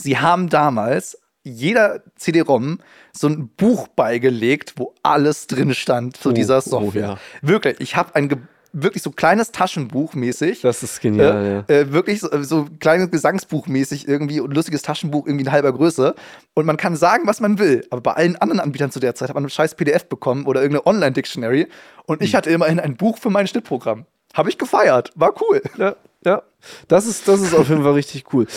[0.01, 2.79] sie haben damals jeder CD-ROM
[3.15, 7.01] so ein Buch beigelegt, wo alles drin stand zu Oh, dieser oh, Software.
[7.01, 7.17] ja.
[7.41, 8.37] Wirklich, ich habe ein ge-
[8.71, 10.61] wirklich so kleines Taschenbuch mäßig.
[10.61, 15.27] Das ist genial, äh, äh, wirklich so, so kleines Gesangsbuch mäßig irgendwie und lustiges Taschenbuch
[15.27, 16.15] irgendwie in halber Größe.
[16.55, 17.85] Und man kann sagen, was man will.
[17.91, 20.61] Aber bei allen anderen Anbietern zu der Zeit hat man ein scheiß PDF bekommen oder
[20.63, 21.67] irgendeine Online-Dictionary.
[22.07, 22.25] Und Hm.
[22.25, 24.05] ich hatte immerhin ein Buch für mein Schnittprogramm.
[24.33, 25.11] Habe ich gefeiert.
[25.15, 25.61] War cool.
[25.77, 26.41] Ja, ja.
[26.87, 28.47] Das ist, das ist auf jeden Fall richtig cool.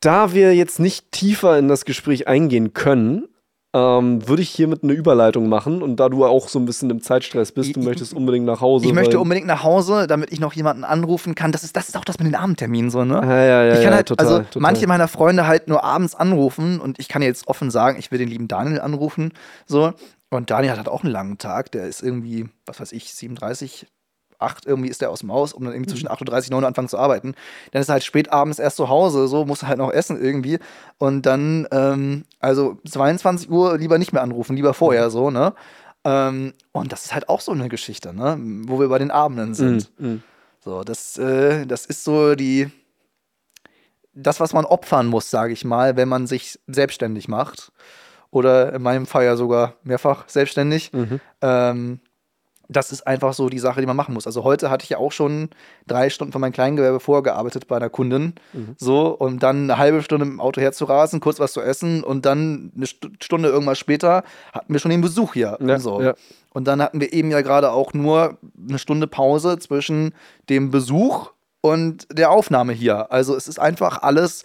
[0.00, 3.28] Da wir jetzt nicht tiefer in das Gespräch eingehen können,
[3.74, 5.82] ähm, würde ich hiermit eine Überleitung machen.
[5.82, 8.60] Und da du auch so ein bisschen im Zeitstress bist, du Ich- möchtest unbedingt nach
[8.60, 8.86] Hause.
[8.86, 11.50] Ich möchte unbedingt nach Hause, damit ich noch jemanden anrufen kann.
[11.50, 13.14] Das ist, das ist auch das mit den Abendterminen so, ne?
[13.22, 14.62] Ja, ja, ja, ich kann ja, halt, total, also total.
[14.62, 18.18] manche meiner Freunde halt nur abends anrufen und ich kann jetzt offen sagen, ich will
[18.18, 19.32] den lieben Daniel anrufen.
[19.66, 19.92] So.
[20.30, 21.70] Und Daniel hat halt auch einen langen Tag.
[21.72, 23.86] Der ist irgendwie, was weiß ich, 37,
[24.38, 25.96] 8 irgendwie ist der aus dem Haus, um dann irgendwie Mhm.
[25.96, 27.34] zwischen 8.30 und 9 Uhr anfangen zu arbeiten.
[27.72, 30.20] Dann ist er halt spät abends erst zu Hause, so muss er halt noch essen
[30.22, 30.58] irgendwie.
[30.98, 34.74] Und dann, ähm, also 22 Uhr lieber nicht mehr anrufen, lieber Mhm.
[34.74, 35.54] vorher so, ne?
[36.04, 38.38] Ähm, und das ist halt auch so eine Geschichte, ne?
[38.68, 39.90] Wo wir bei den Abenden sind.
[39.98, 40.22] Mm, mm.
[40.64, 42.70] So, das, äh, das ist so die,
[44.14, 47.72] das, was man opfern muss, sage ich mal, wenn man sich selbstständig macht.
[48.30, 50.92] Oder in meinem Fall ja sogar mehrfach selbstständig.
[50.92, 51.20] Mhm.
[51.40, 52.00] Ähm,
[52.68, 54.26] das ist einfach so die Sache, die man machen muss.
[54.26, 55.50] Also heute hatte ich ja auch schon
[55.86, 58.34] drei Stunden von meinem Kleingewerbe vorgearbeitet bei einer Kundin.
[58.52, 58.74] Mhm.
[58.76, 62.72] So, und dann eine halbe Stunde im Auto herzurasen, kurz was zu essen und dann
[62.76, 65.58] eine Stu- Stunde irgendwas später hatten wir schon den Besuch hier.
[65.60, 66.00] Ja, so.
[66.02, 66.14] ja.
[66.52, 70.14] Und dann hatten wir eben ja gerade auch nur eine Stunde Pause zwischen
[70.48, 73.12] dem Besuch und der Aufnahme hier.
[73.12, 74.42] Also es ist einfach alles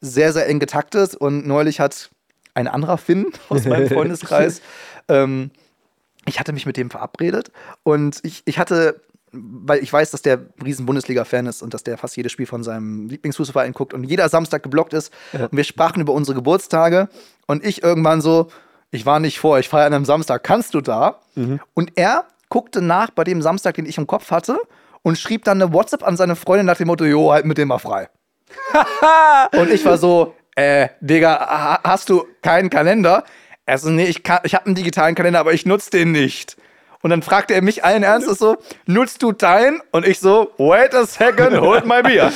[0.00, 1.14] sehr, sehr eng getaktet.
[1.14, 2.10] Und neulich hat
[2.54, 4.60] ein anderer Finn aus meinem Freundeskreis,
[5.08, 5.50] ähm,
[6.26, 7.50] ich hatte mich mit dem verabredet
[7.82, 9.00] und ich, ich hatte,
[9.32, 12.62] weil ich weiß, dass der riesen Bundesliga-Fan ist und dass der fast jedes Spiel von
[12.62, 15.12] seinem Lieblingsfußballverein guckt und jeder Samstag geblockt ist.
[15.50, 17.08] Und wir sprachen über unsere Geburtstage
[17.46, 18.48] und ich irgendwann so,
[18.90, 21.20] ich war nicht vor, ich feiere an einem Samstag, kannst du da?
[21.74, 24.58] Und er guckte nach bei dem Samstag, den ich im Kopf hatte
[25.02, 27.68] und schrieb dann eine WhatsApp an seine Freundin nach dem Motto, jo, halt mit dem
[27.68, 28.08] mal frei.
[29.56, 33.24] und ich war so, äh, Digga, ha- hast du keinen Kalender?
[33.72, 36.58] Er so, nee, ich, kann- ich habe einen digitalen Kalender, aber ich nutze den nicht.
[37.02, 39.80] Und dann fragte er mich allen Ernstes so, nutzt du deinen?
[39.90, 42.30] Und ich so, wait a second, hold my beer.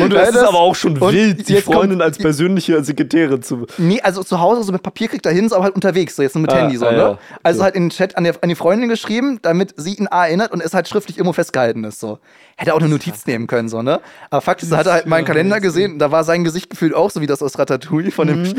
[0.00, 3.66] Und das ist aber auch schon wild, die jetzt kommt- Freundin als persönliche Sekretärin zu.
[3.78, 6.22] Nee, also zu Hause so mit Papier kriegt er hin, ist aber halt unterwegs, so
[6.22, 6.98] jetzt nur mit Ah, Handy so, ah, ne?
[6.98, 7.18] ja.
[7.42, 7.64] Also Okay.
[7.64, 10.52] halt in den Chat an, der, an die Freundin geschrieben, damit sie ihn A erinnert
[10.52, 12.18] und es halt schriftlich irgendwo festgehalten ist, so.
[12.56, 14.00] Hätte auch eine Notiz nehmen können, so, ne?
[14.30, 16.94] Aber Fakt ist, er hatte halt meinen Kalender gesehen und da war sein Gesicht gefühlt
[16.94, 18.52] auch so wie das aus Ratatouille von dem Mhm.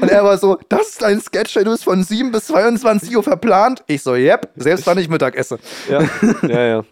[0.00, 3.22] Und er war so, das ist ein Sketch, du bist von 7 bis 22 Uhr
[3.40, 3.82] verplant.
[3.86, 5.58] Ich so, yep, selbst wann ich Mittag esse.
[5.88, 6.02] Ja,
[6.42, 6.84] ja, ja.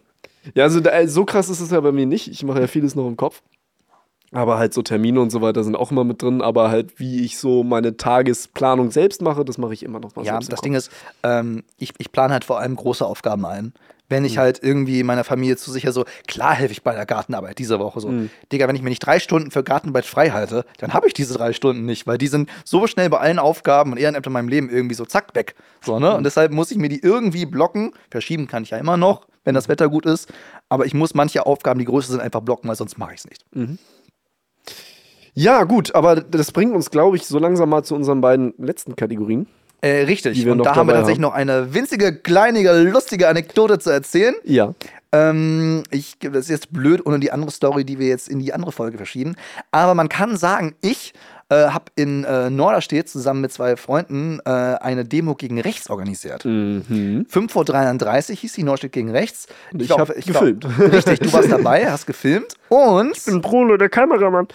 [0.55, 2.29] Ja, also da, so krass ist es ja bei mir nicht.
[2.29, 3.43] Ich mache ja vieles noch im Kopf.
[4.33, 6.43] Aber halt so Termine und so weiter sind auch immer mit drin.
[6.43, 10.25] Aber halt, wie ich so meine Tagesplanung selbst mache, das mache ich immer noch mal
[10.25, 10.61] Ja, das.
[10.61, 10.91] Ding ist,
[11.23, 13.73] ähm, ich, ich plane halt vor allem große Aufgaben ein.
[14.09, 17.59] Wenn ich halt irgendwie meiner Familie zu sicher so, klar helfe ich bei der Gartenarbeit
[17.59, 18.11] diese Woche so.
[18.51, 21.35] Digga, wenn ich mir nicht drei Stunden für Gartenarbeit frei halte, dann habe ich diese
[21.35, 24.49] drei Stunden nicht, weil die sind so schnell bei allen Aufgaben und Ehrenämtern in meinem
[24.49, 25.55] Leben irgendwie so zack weg.
[25.85, 26.16] So, ne?
[26.16, 27.92] Und deshalb muss ich mir die irgendwie blocken.
[28.11, 30.33] Verschieben kann ich ja immer noch, wenn das Wetter gut ist.
[30.68, 33.27] Aber ich muss manche Aufgaben, die größer sind, einfach blocken, weil sonst mache ich es
[33.27, 33.44] nicht.
[35.35, 38.97] Ja, gut, aber das bringt uns, glaube ich, so langsam mal zu unseren beiden letzten
[38.97, 39.47] Kategorien.
[39.81, 40.47] Äh, richtig.
[40.47, 44.35] Und da haben wir tatsächlich noch eine winzige, kleinige, lustige Anekdote zu erzählen.
[44.45, 44.75] Ja.
[45.12, 48.53] Ähm, ich, das ist jetzt blöd ohne die andere Story, die wir jetzt in die
[48.53, 49.37] andere Folge verschieben.
[49.71, 51.14] Aber man kann sagen, ich
[51.49, 56.45] äh, habe in äh, Norderstedt zusammen mit zwei Freunden äh, eine Demo gegen rechts organisiert.
[56.45, 57.25] Mhm.
[57.33, 59.47] 5.33 Uhr hieß die Norderstedt gegen rechts.
[59.79, 60.67] Ich war hab auf- war- gefilmt.
[60.93, 64.49] richtig, du warst dabei, hast gefilmt und bin Bruno, der Kameramann.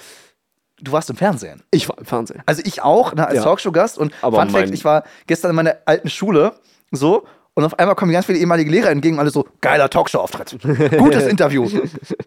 [0.84, 1.62] Du warst im Fernsehen.
[1.72, 2.42] Ich war im Fernsehen.
[2.46, 3.44] Also ich auch, ne, als Ja.
[3.44, 3.98] Talkshow-Gast.
[3.98, 6.54] Und Aber Fun Fact, ich war gestern in meiner alten Schule
[6.92, 10.58] so und auf einmal kommen ganz viele ehemalige Lehrer entgegen und alle so, geiler Talkshow-Auftritt.
[10.98, 11.70] Gutes Interview.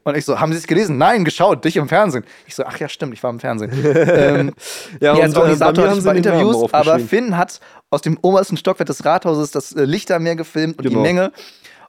[0.05, 0.99] Und ich so, haben Sie es gelesen?
[0.99, 2.25] Nein, geschaut, dich im Fernsehen.
[2.47, 3.73] Ich so, ach ja, stimmt, ich war im Fernsehen.
[3.85, 4.53] ähm,
[5.01, 6.99] Ja, ja, als und, äh, bei Organisator hatte haben ich ein Interviews, aber.
[7.01, 10.99] Finn hat aus dem obersten Stockwerk des Rathauses das äh, Lichtermeer gefilmt und Genau.
[10.99, 11.33] die Menge.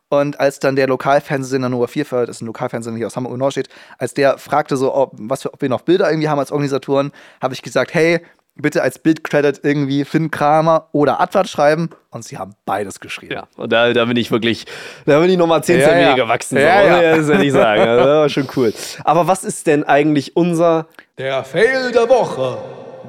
[0.10, 3.40] Und als dann der Lokalfernsehsender Nummer 4, das ist ein Lokalfernsehsender hier aus Hamburg und
[3.40, 6.52] Nordstedt, als der fragte so, ob, was für, ob wir noch Bilder irgendwie haben als
[6.52, 8.22] Organisatoren, habe ich gesagt, hey,
[8.56, 11.90] bitte als Bildcredit irgendwie Finn Kramer oder Advert schreiben.
[12.10, 13.34] Und sie haben beides geschrieben.
[13.34, 14.66] Ja, und da, da bin ich wirklich,
[15.06, 16.24] da bin ich nochmal 10 Ja, Zentimeter ja.
[16.24, 16.58] gewachsen.
[16.58, 16.88] Ja, so.
[16.88, 17.18] ja.
[17.18, 17.82] Das will ich sagen.
[17.88, 18.74] Das war schon cool.
[19.04, 20.88] Aber was ist denn eigentlich unser.
[21.18, 22.58] Der Fail der Woche.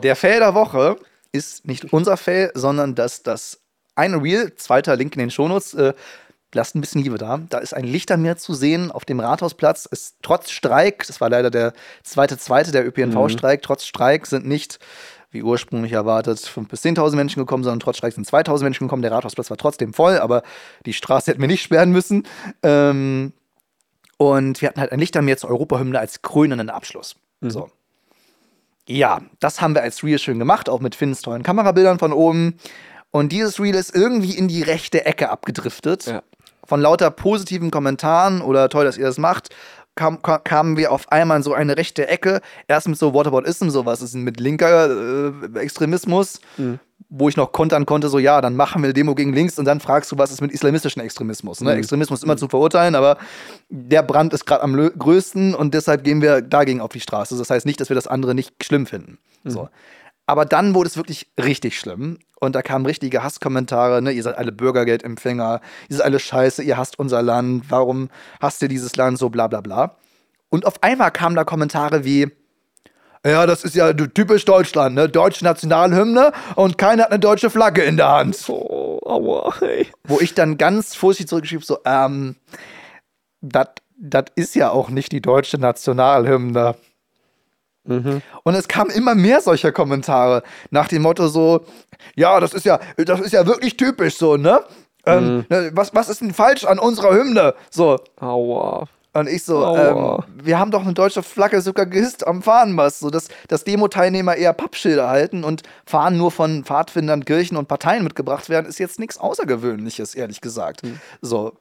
[0.03, 0.97] Der Fail der Woche
[1.33, 3.61] ist nicht unser Fail, sondern dass das
[3.95, 5.93] eine Reel, zweiter Link in den Shownotes, äh,
[6.55, 7.41] lasst ein bisschen Liebe da.
[7.49, 9.87] Da ist ein Lichtermeer zu sehen auf dem Rathausplatz.
[9.87, 14.79] Ist trotz Streik, das war leider der zweite, zweite der ÖPNV-Streik, trotz Streik sind nicht,
[15.31, 19.03] wie ursprünglich erwartet, 5.000 bis 10.000 Menschen gekommen, sondern trotz Streik sind 2.000 Menschen gekommen.
[19.03, 20.43] Der Rathausplatz war trotzdem voll, aber
[20.87, 22.27] die Straße hätten wir nicht sperren müssen.
[22.63, 23.33] Ähm,
[24.17, 27.17] und wir hatten halt ein Lichtermeer zur Europahymne als krönenden Abschluss.
[27.41, 27.71] So.
[28.89, 32.59] Ja, das haben wir als Reel schön gemacht, auch mit Finns tollen Kamerabildern von oben.
[33.11, 36.07] Und dieses Reel ist irgendwie in die rechte Ecke abgedriftet.
[36.07, 36.23] Ja.
[36.69, 39.49] Von lauter positiven Kommentaren oder toll, dass ihr das macht,
[39.95, 42.41] kam, ka- kamen wir auf einmal in so eine rechte Ecke.
[42.69, 46.41] Erst mit so Whataboutism, so was ist mit linker äh, Extremismus,
[47.09, 49.65] wo ich noch kontern konnte, so ja, dann machen wir eine Demo gegen links und
[49.65, 51.63] dann fragst du, was ist mit islamistischen Extremismus.
[51.63, 51.71] Ne?
[51.79, 53.17] Extremismus ist immer zu verurteilen, aber
[53.71, 57.37] der Brand ist gerade am größten und deshalb gehen wir dagegen auf die Straße.
[57.39, 59.17] Das heißt nicht, dass wir das andere nicht schlimm finden.
[59.45, 59.69] So.
[60.29, 62.19] Aber dann wurde es wirklich richtig schlimm.
[62.39, 64.13] Und da kamen richtige Hasskommentare, ne?
[64.13, 68.69] Ihr seid alle Bürgergeldempfänger, ihr seid alle scheiße, ihr hasst unser Land, warum hasst ihr
[68.69, 69.97] dieses Land, so bla bla bla.
[70.51, 72.31] Und auf einmal kamen da Kommentare wie,
[73.25, 75.09] ja, das ist ja typisch Deutschland, ne?
[75.09, 78.39] Deutsche Nationalhymne und keiner hat eine deutsche Flagge in der Hand.
[78.49, 79.89] Oh, aua, hey.
[80.05, 82.37] Wo ich dann ganz vorsichtig zurückgeschrieben so, ähm,
[83.41, 86.77] das ist ja auch nicht die deutsche Nationalhymne.
[88.45, 91.65] Und es kamen immer mehr solcher Kommentare nach dem Motto so,
[92.15, 94.61] ja, das ist ja, das ist ja wirklich typisch so, ne?
[95.07, 97.55] Ähm, ne, was, was ist denn falsch an unserer Hymne?
[97.71, 97.99] So.
[98.21, 98.89] Aua.
[99.15, 103.11] Und ich so, ähm, wir haben doch eine deutsche Flagge sogar gehisst am Fahnenmast, so
[103.11, 108.49] dass, dass Demo-Teilnehmer eher Pappschilder halten und Fahnen nur von Pfadfindern, Kirchen und Parteien mitgebracht
[108.49, 110.83] werden, ist jetzt nichts Außergewöhnliches, ehrlich gesagt.
[111.23, 111.55] So.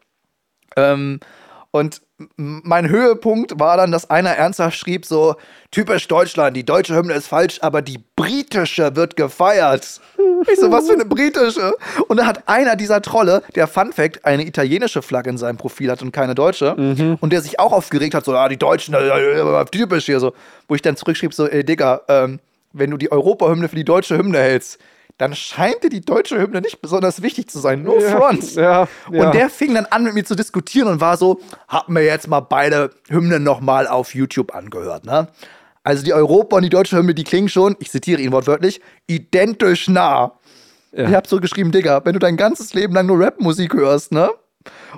[0.75, 1.19] Ähm,
[1.71, 2.01] und
[2.35, 5.35] mein Höhepunkt war dann, dass einer ernsthaft schrieb so,
[5.69, 10.01] typisch Deutschland, die deutsche Hymne ist falsch, aber die britische wird gefeiert.
[10.51, 11.73] Ich so, was für eine britische?
[12.07, 15.89] Und dann hat einer dieser Trolle, der Fun Fact, eine italienische Flagge in seinem Profil
[15.89, 16.75] hat und keine deutsche.
[17.19, 20.33] Und der sich auch aufgeregt hat, so, ah, die Deutschen, äh, äh, typisch hier so.
[20.67, 22.39] Wo ich dann zurückschrieb, so, ey, Digga, ähm,
[22.71, 24.79] wenn du die Europahymne für die deutsche Hymne hältst,
[25.17, 27.83] dann scheint dir die deutsche Hymne nicht besonders wichtig zu sein.
[27.83, 28.55] No Ja, front.
[28.55, 29.25] ja, ja.
[29.25, 32.27] Und der fing dann an, mit mir zu diskutieren und war so, hab mir jetzt
[32.27, 35.27] mal beide Hymnen nochmal auf YouTube angehört, ne?
[35.83, 39.87] Also die Europa und die deutsche Hymne, die klingen schon, ich zitiere ihn wortwörtlich, identisch
[39.87, 40.33] nah.
[40.91, 44.29] Ich hab so geschrieben, Digga, wenn du dein ganzes Leben lang nur Rapmusik hörst, ne?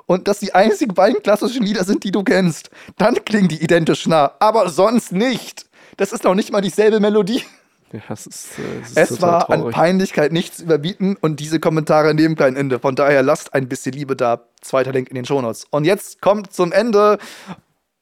[0.05, 4.07] Und das die einzigen beiden klassischen Lieder sind, die du kennst, dann klingen die identisch
[4.07, 4.31] nah.
[4.39, 5.65] Aber sonst nicht.
[5.97, 7.43] Das ist noch nicht mal dieselbe Melodie.
[7.91, 9.75] Ja, es ist, äh, es ist Es total war an traurig.
[9.75, 12.79] Peinlichkeit nichts zu überbieten und diese Kommentare nehmen kein Ende.
[12.79, 14.43] Von daher lasst ein bisschen Liebe da.
[14.61, 15.65] Zweiter Link in den Shownotes.
[15.71, 17.17] Und jetzt kommt zum Ende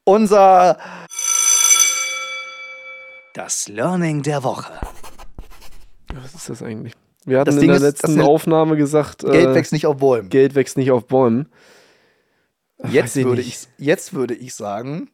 [0.03, 0.77] unser
[3.33, 4.73] das Learning der Woche.
[6.13, 6.93] Was ist das eigentlich?
[7.25, 9.85] Wir hatten Das in Ding der ist, letzten das- Aufnahme gesagt, Geld äh, wächst nicht
[9.85, 10.29] auf Bäumen.
[10.29, 11.49] Geld wächst nicht auf Bäumen.
[12.89, 15.09] Jetzt würde, ich, jetzt würde ich sagen,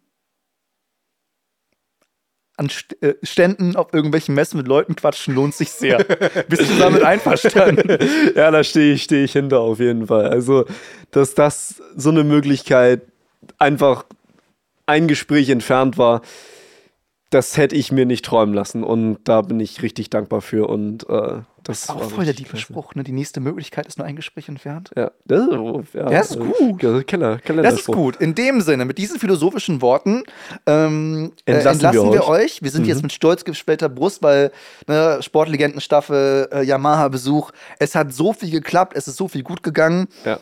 [2.55, 2.69] an
[3.01, 5.97] äh, Ständen auf irgendwelchen Messen mit Leuten quatschen lohnt sich sehr.
[6.47, 7.97] Bist du damit einverstanden?
[8.35, 10.27] ja, da stehe ich, steh ich hinter auf jeden Fall.
[10.27, 10.65] Also,
[11.11, 13.01] dass das so eine Möglichkeit
[13.57, 14.05] einfach
[14.85, 16.21] ein Gespräch entfernt war,
[17.33, 21.09] das hätte ich mir nicht träumen lassen und da bin ich richtig dankbar für und
[21.09, 23.03] äh, das auch voll der diepe Spruch, ne?
[23.03, 24.91] Die nächste Möglichkeit ist nur ein Gespräch entfernt.
[24.97, 27.07] Ja, das, ist, ja, das ist gut.
[27.07, 28.17] Keller, Keller das ist gut.
[28.17, 30.23] In dem Sinne, mit diesen philosophischen Worten
[30.65, 32.61] ähm, entlassen, äh, entlassen, wir, wir euch.
[32.61, 32.89] Wir sind mhm.
[32.89, 34.51] jetzt mit stolz gespelter Brust, weil
[34.87, 40.07] ne, Sportlegendenstaffel, äh, Yamaha-Besuch, es hat so viel geklappt, es ist so viel gut gegangen.
[40.25, 40.39] Ja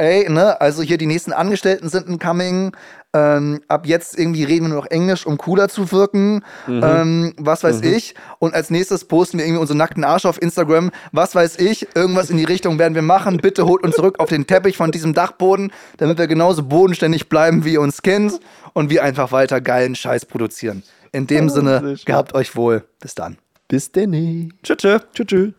[0.00, 2.72] ey, ne, also hier die nächsten Angestellten sind incoming.
[3.12, 6.44] Ähm, ab jetzt irgendwie reden wir nur noch Englisch, um cooler zu wirken.
[6.66, 6.82] Mhm.
[6.84, 7.92] Ähm, was weiß mhm.
[7.92, 8.14] ich.
[8.38, 10.90] Und als nächstes posten wir irgendwie unseren nackten Arsch auf Instagram.
[11.10, 11.88] Was weiß ich.
[11.94, 13.38] Irgendwas in die Richtung werden wir machen.
[13.38, 17.64] Bitte holt uns zurück auf den Teppich von diesem Dachboden, damit wir genauso bodenständig bleiben,
[17.64, 18.38] wie ihr uns kennt.
[18.74, 20.84] Und wir einfach weiter geilen Scheiß produzieren.
[21.10, 22.84] In dem oh, Sinne, gehabt euch wohl.
[23.00, 23.38] Bis dann.
[23.66, 24.54] Bis denn.
[24.62, 25.02] Tschüss.
[25.14, 25.54] Tschüss.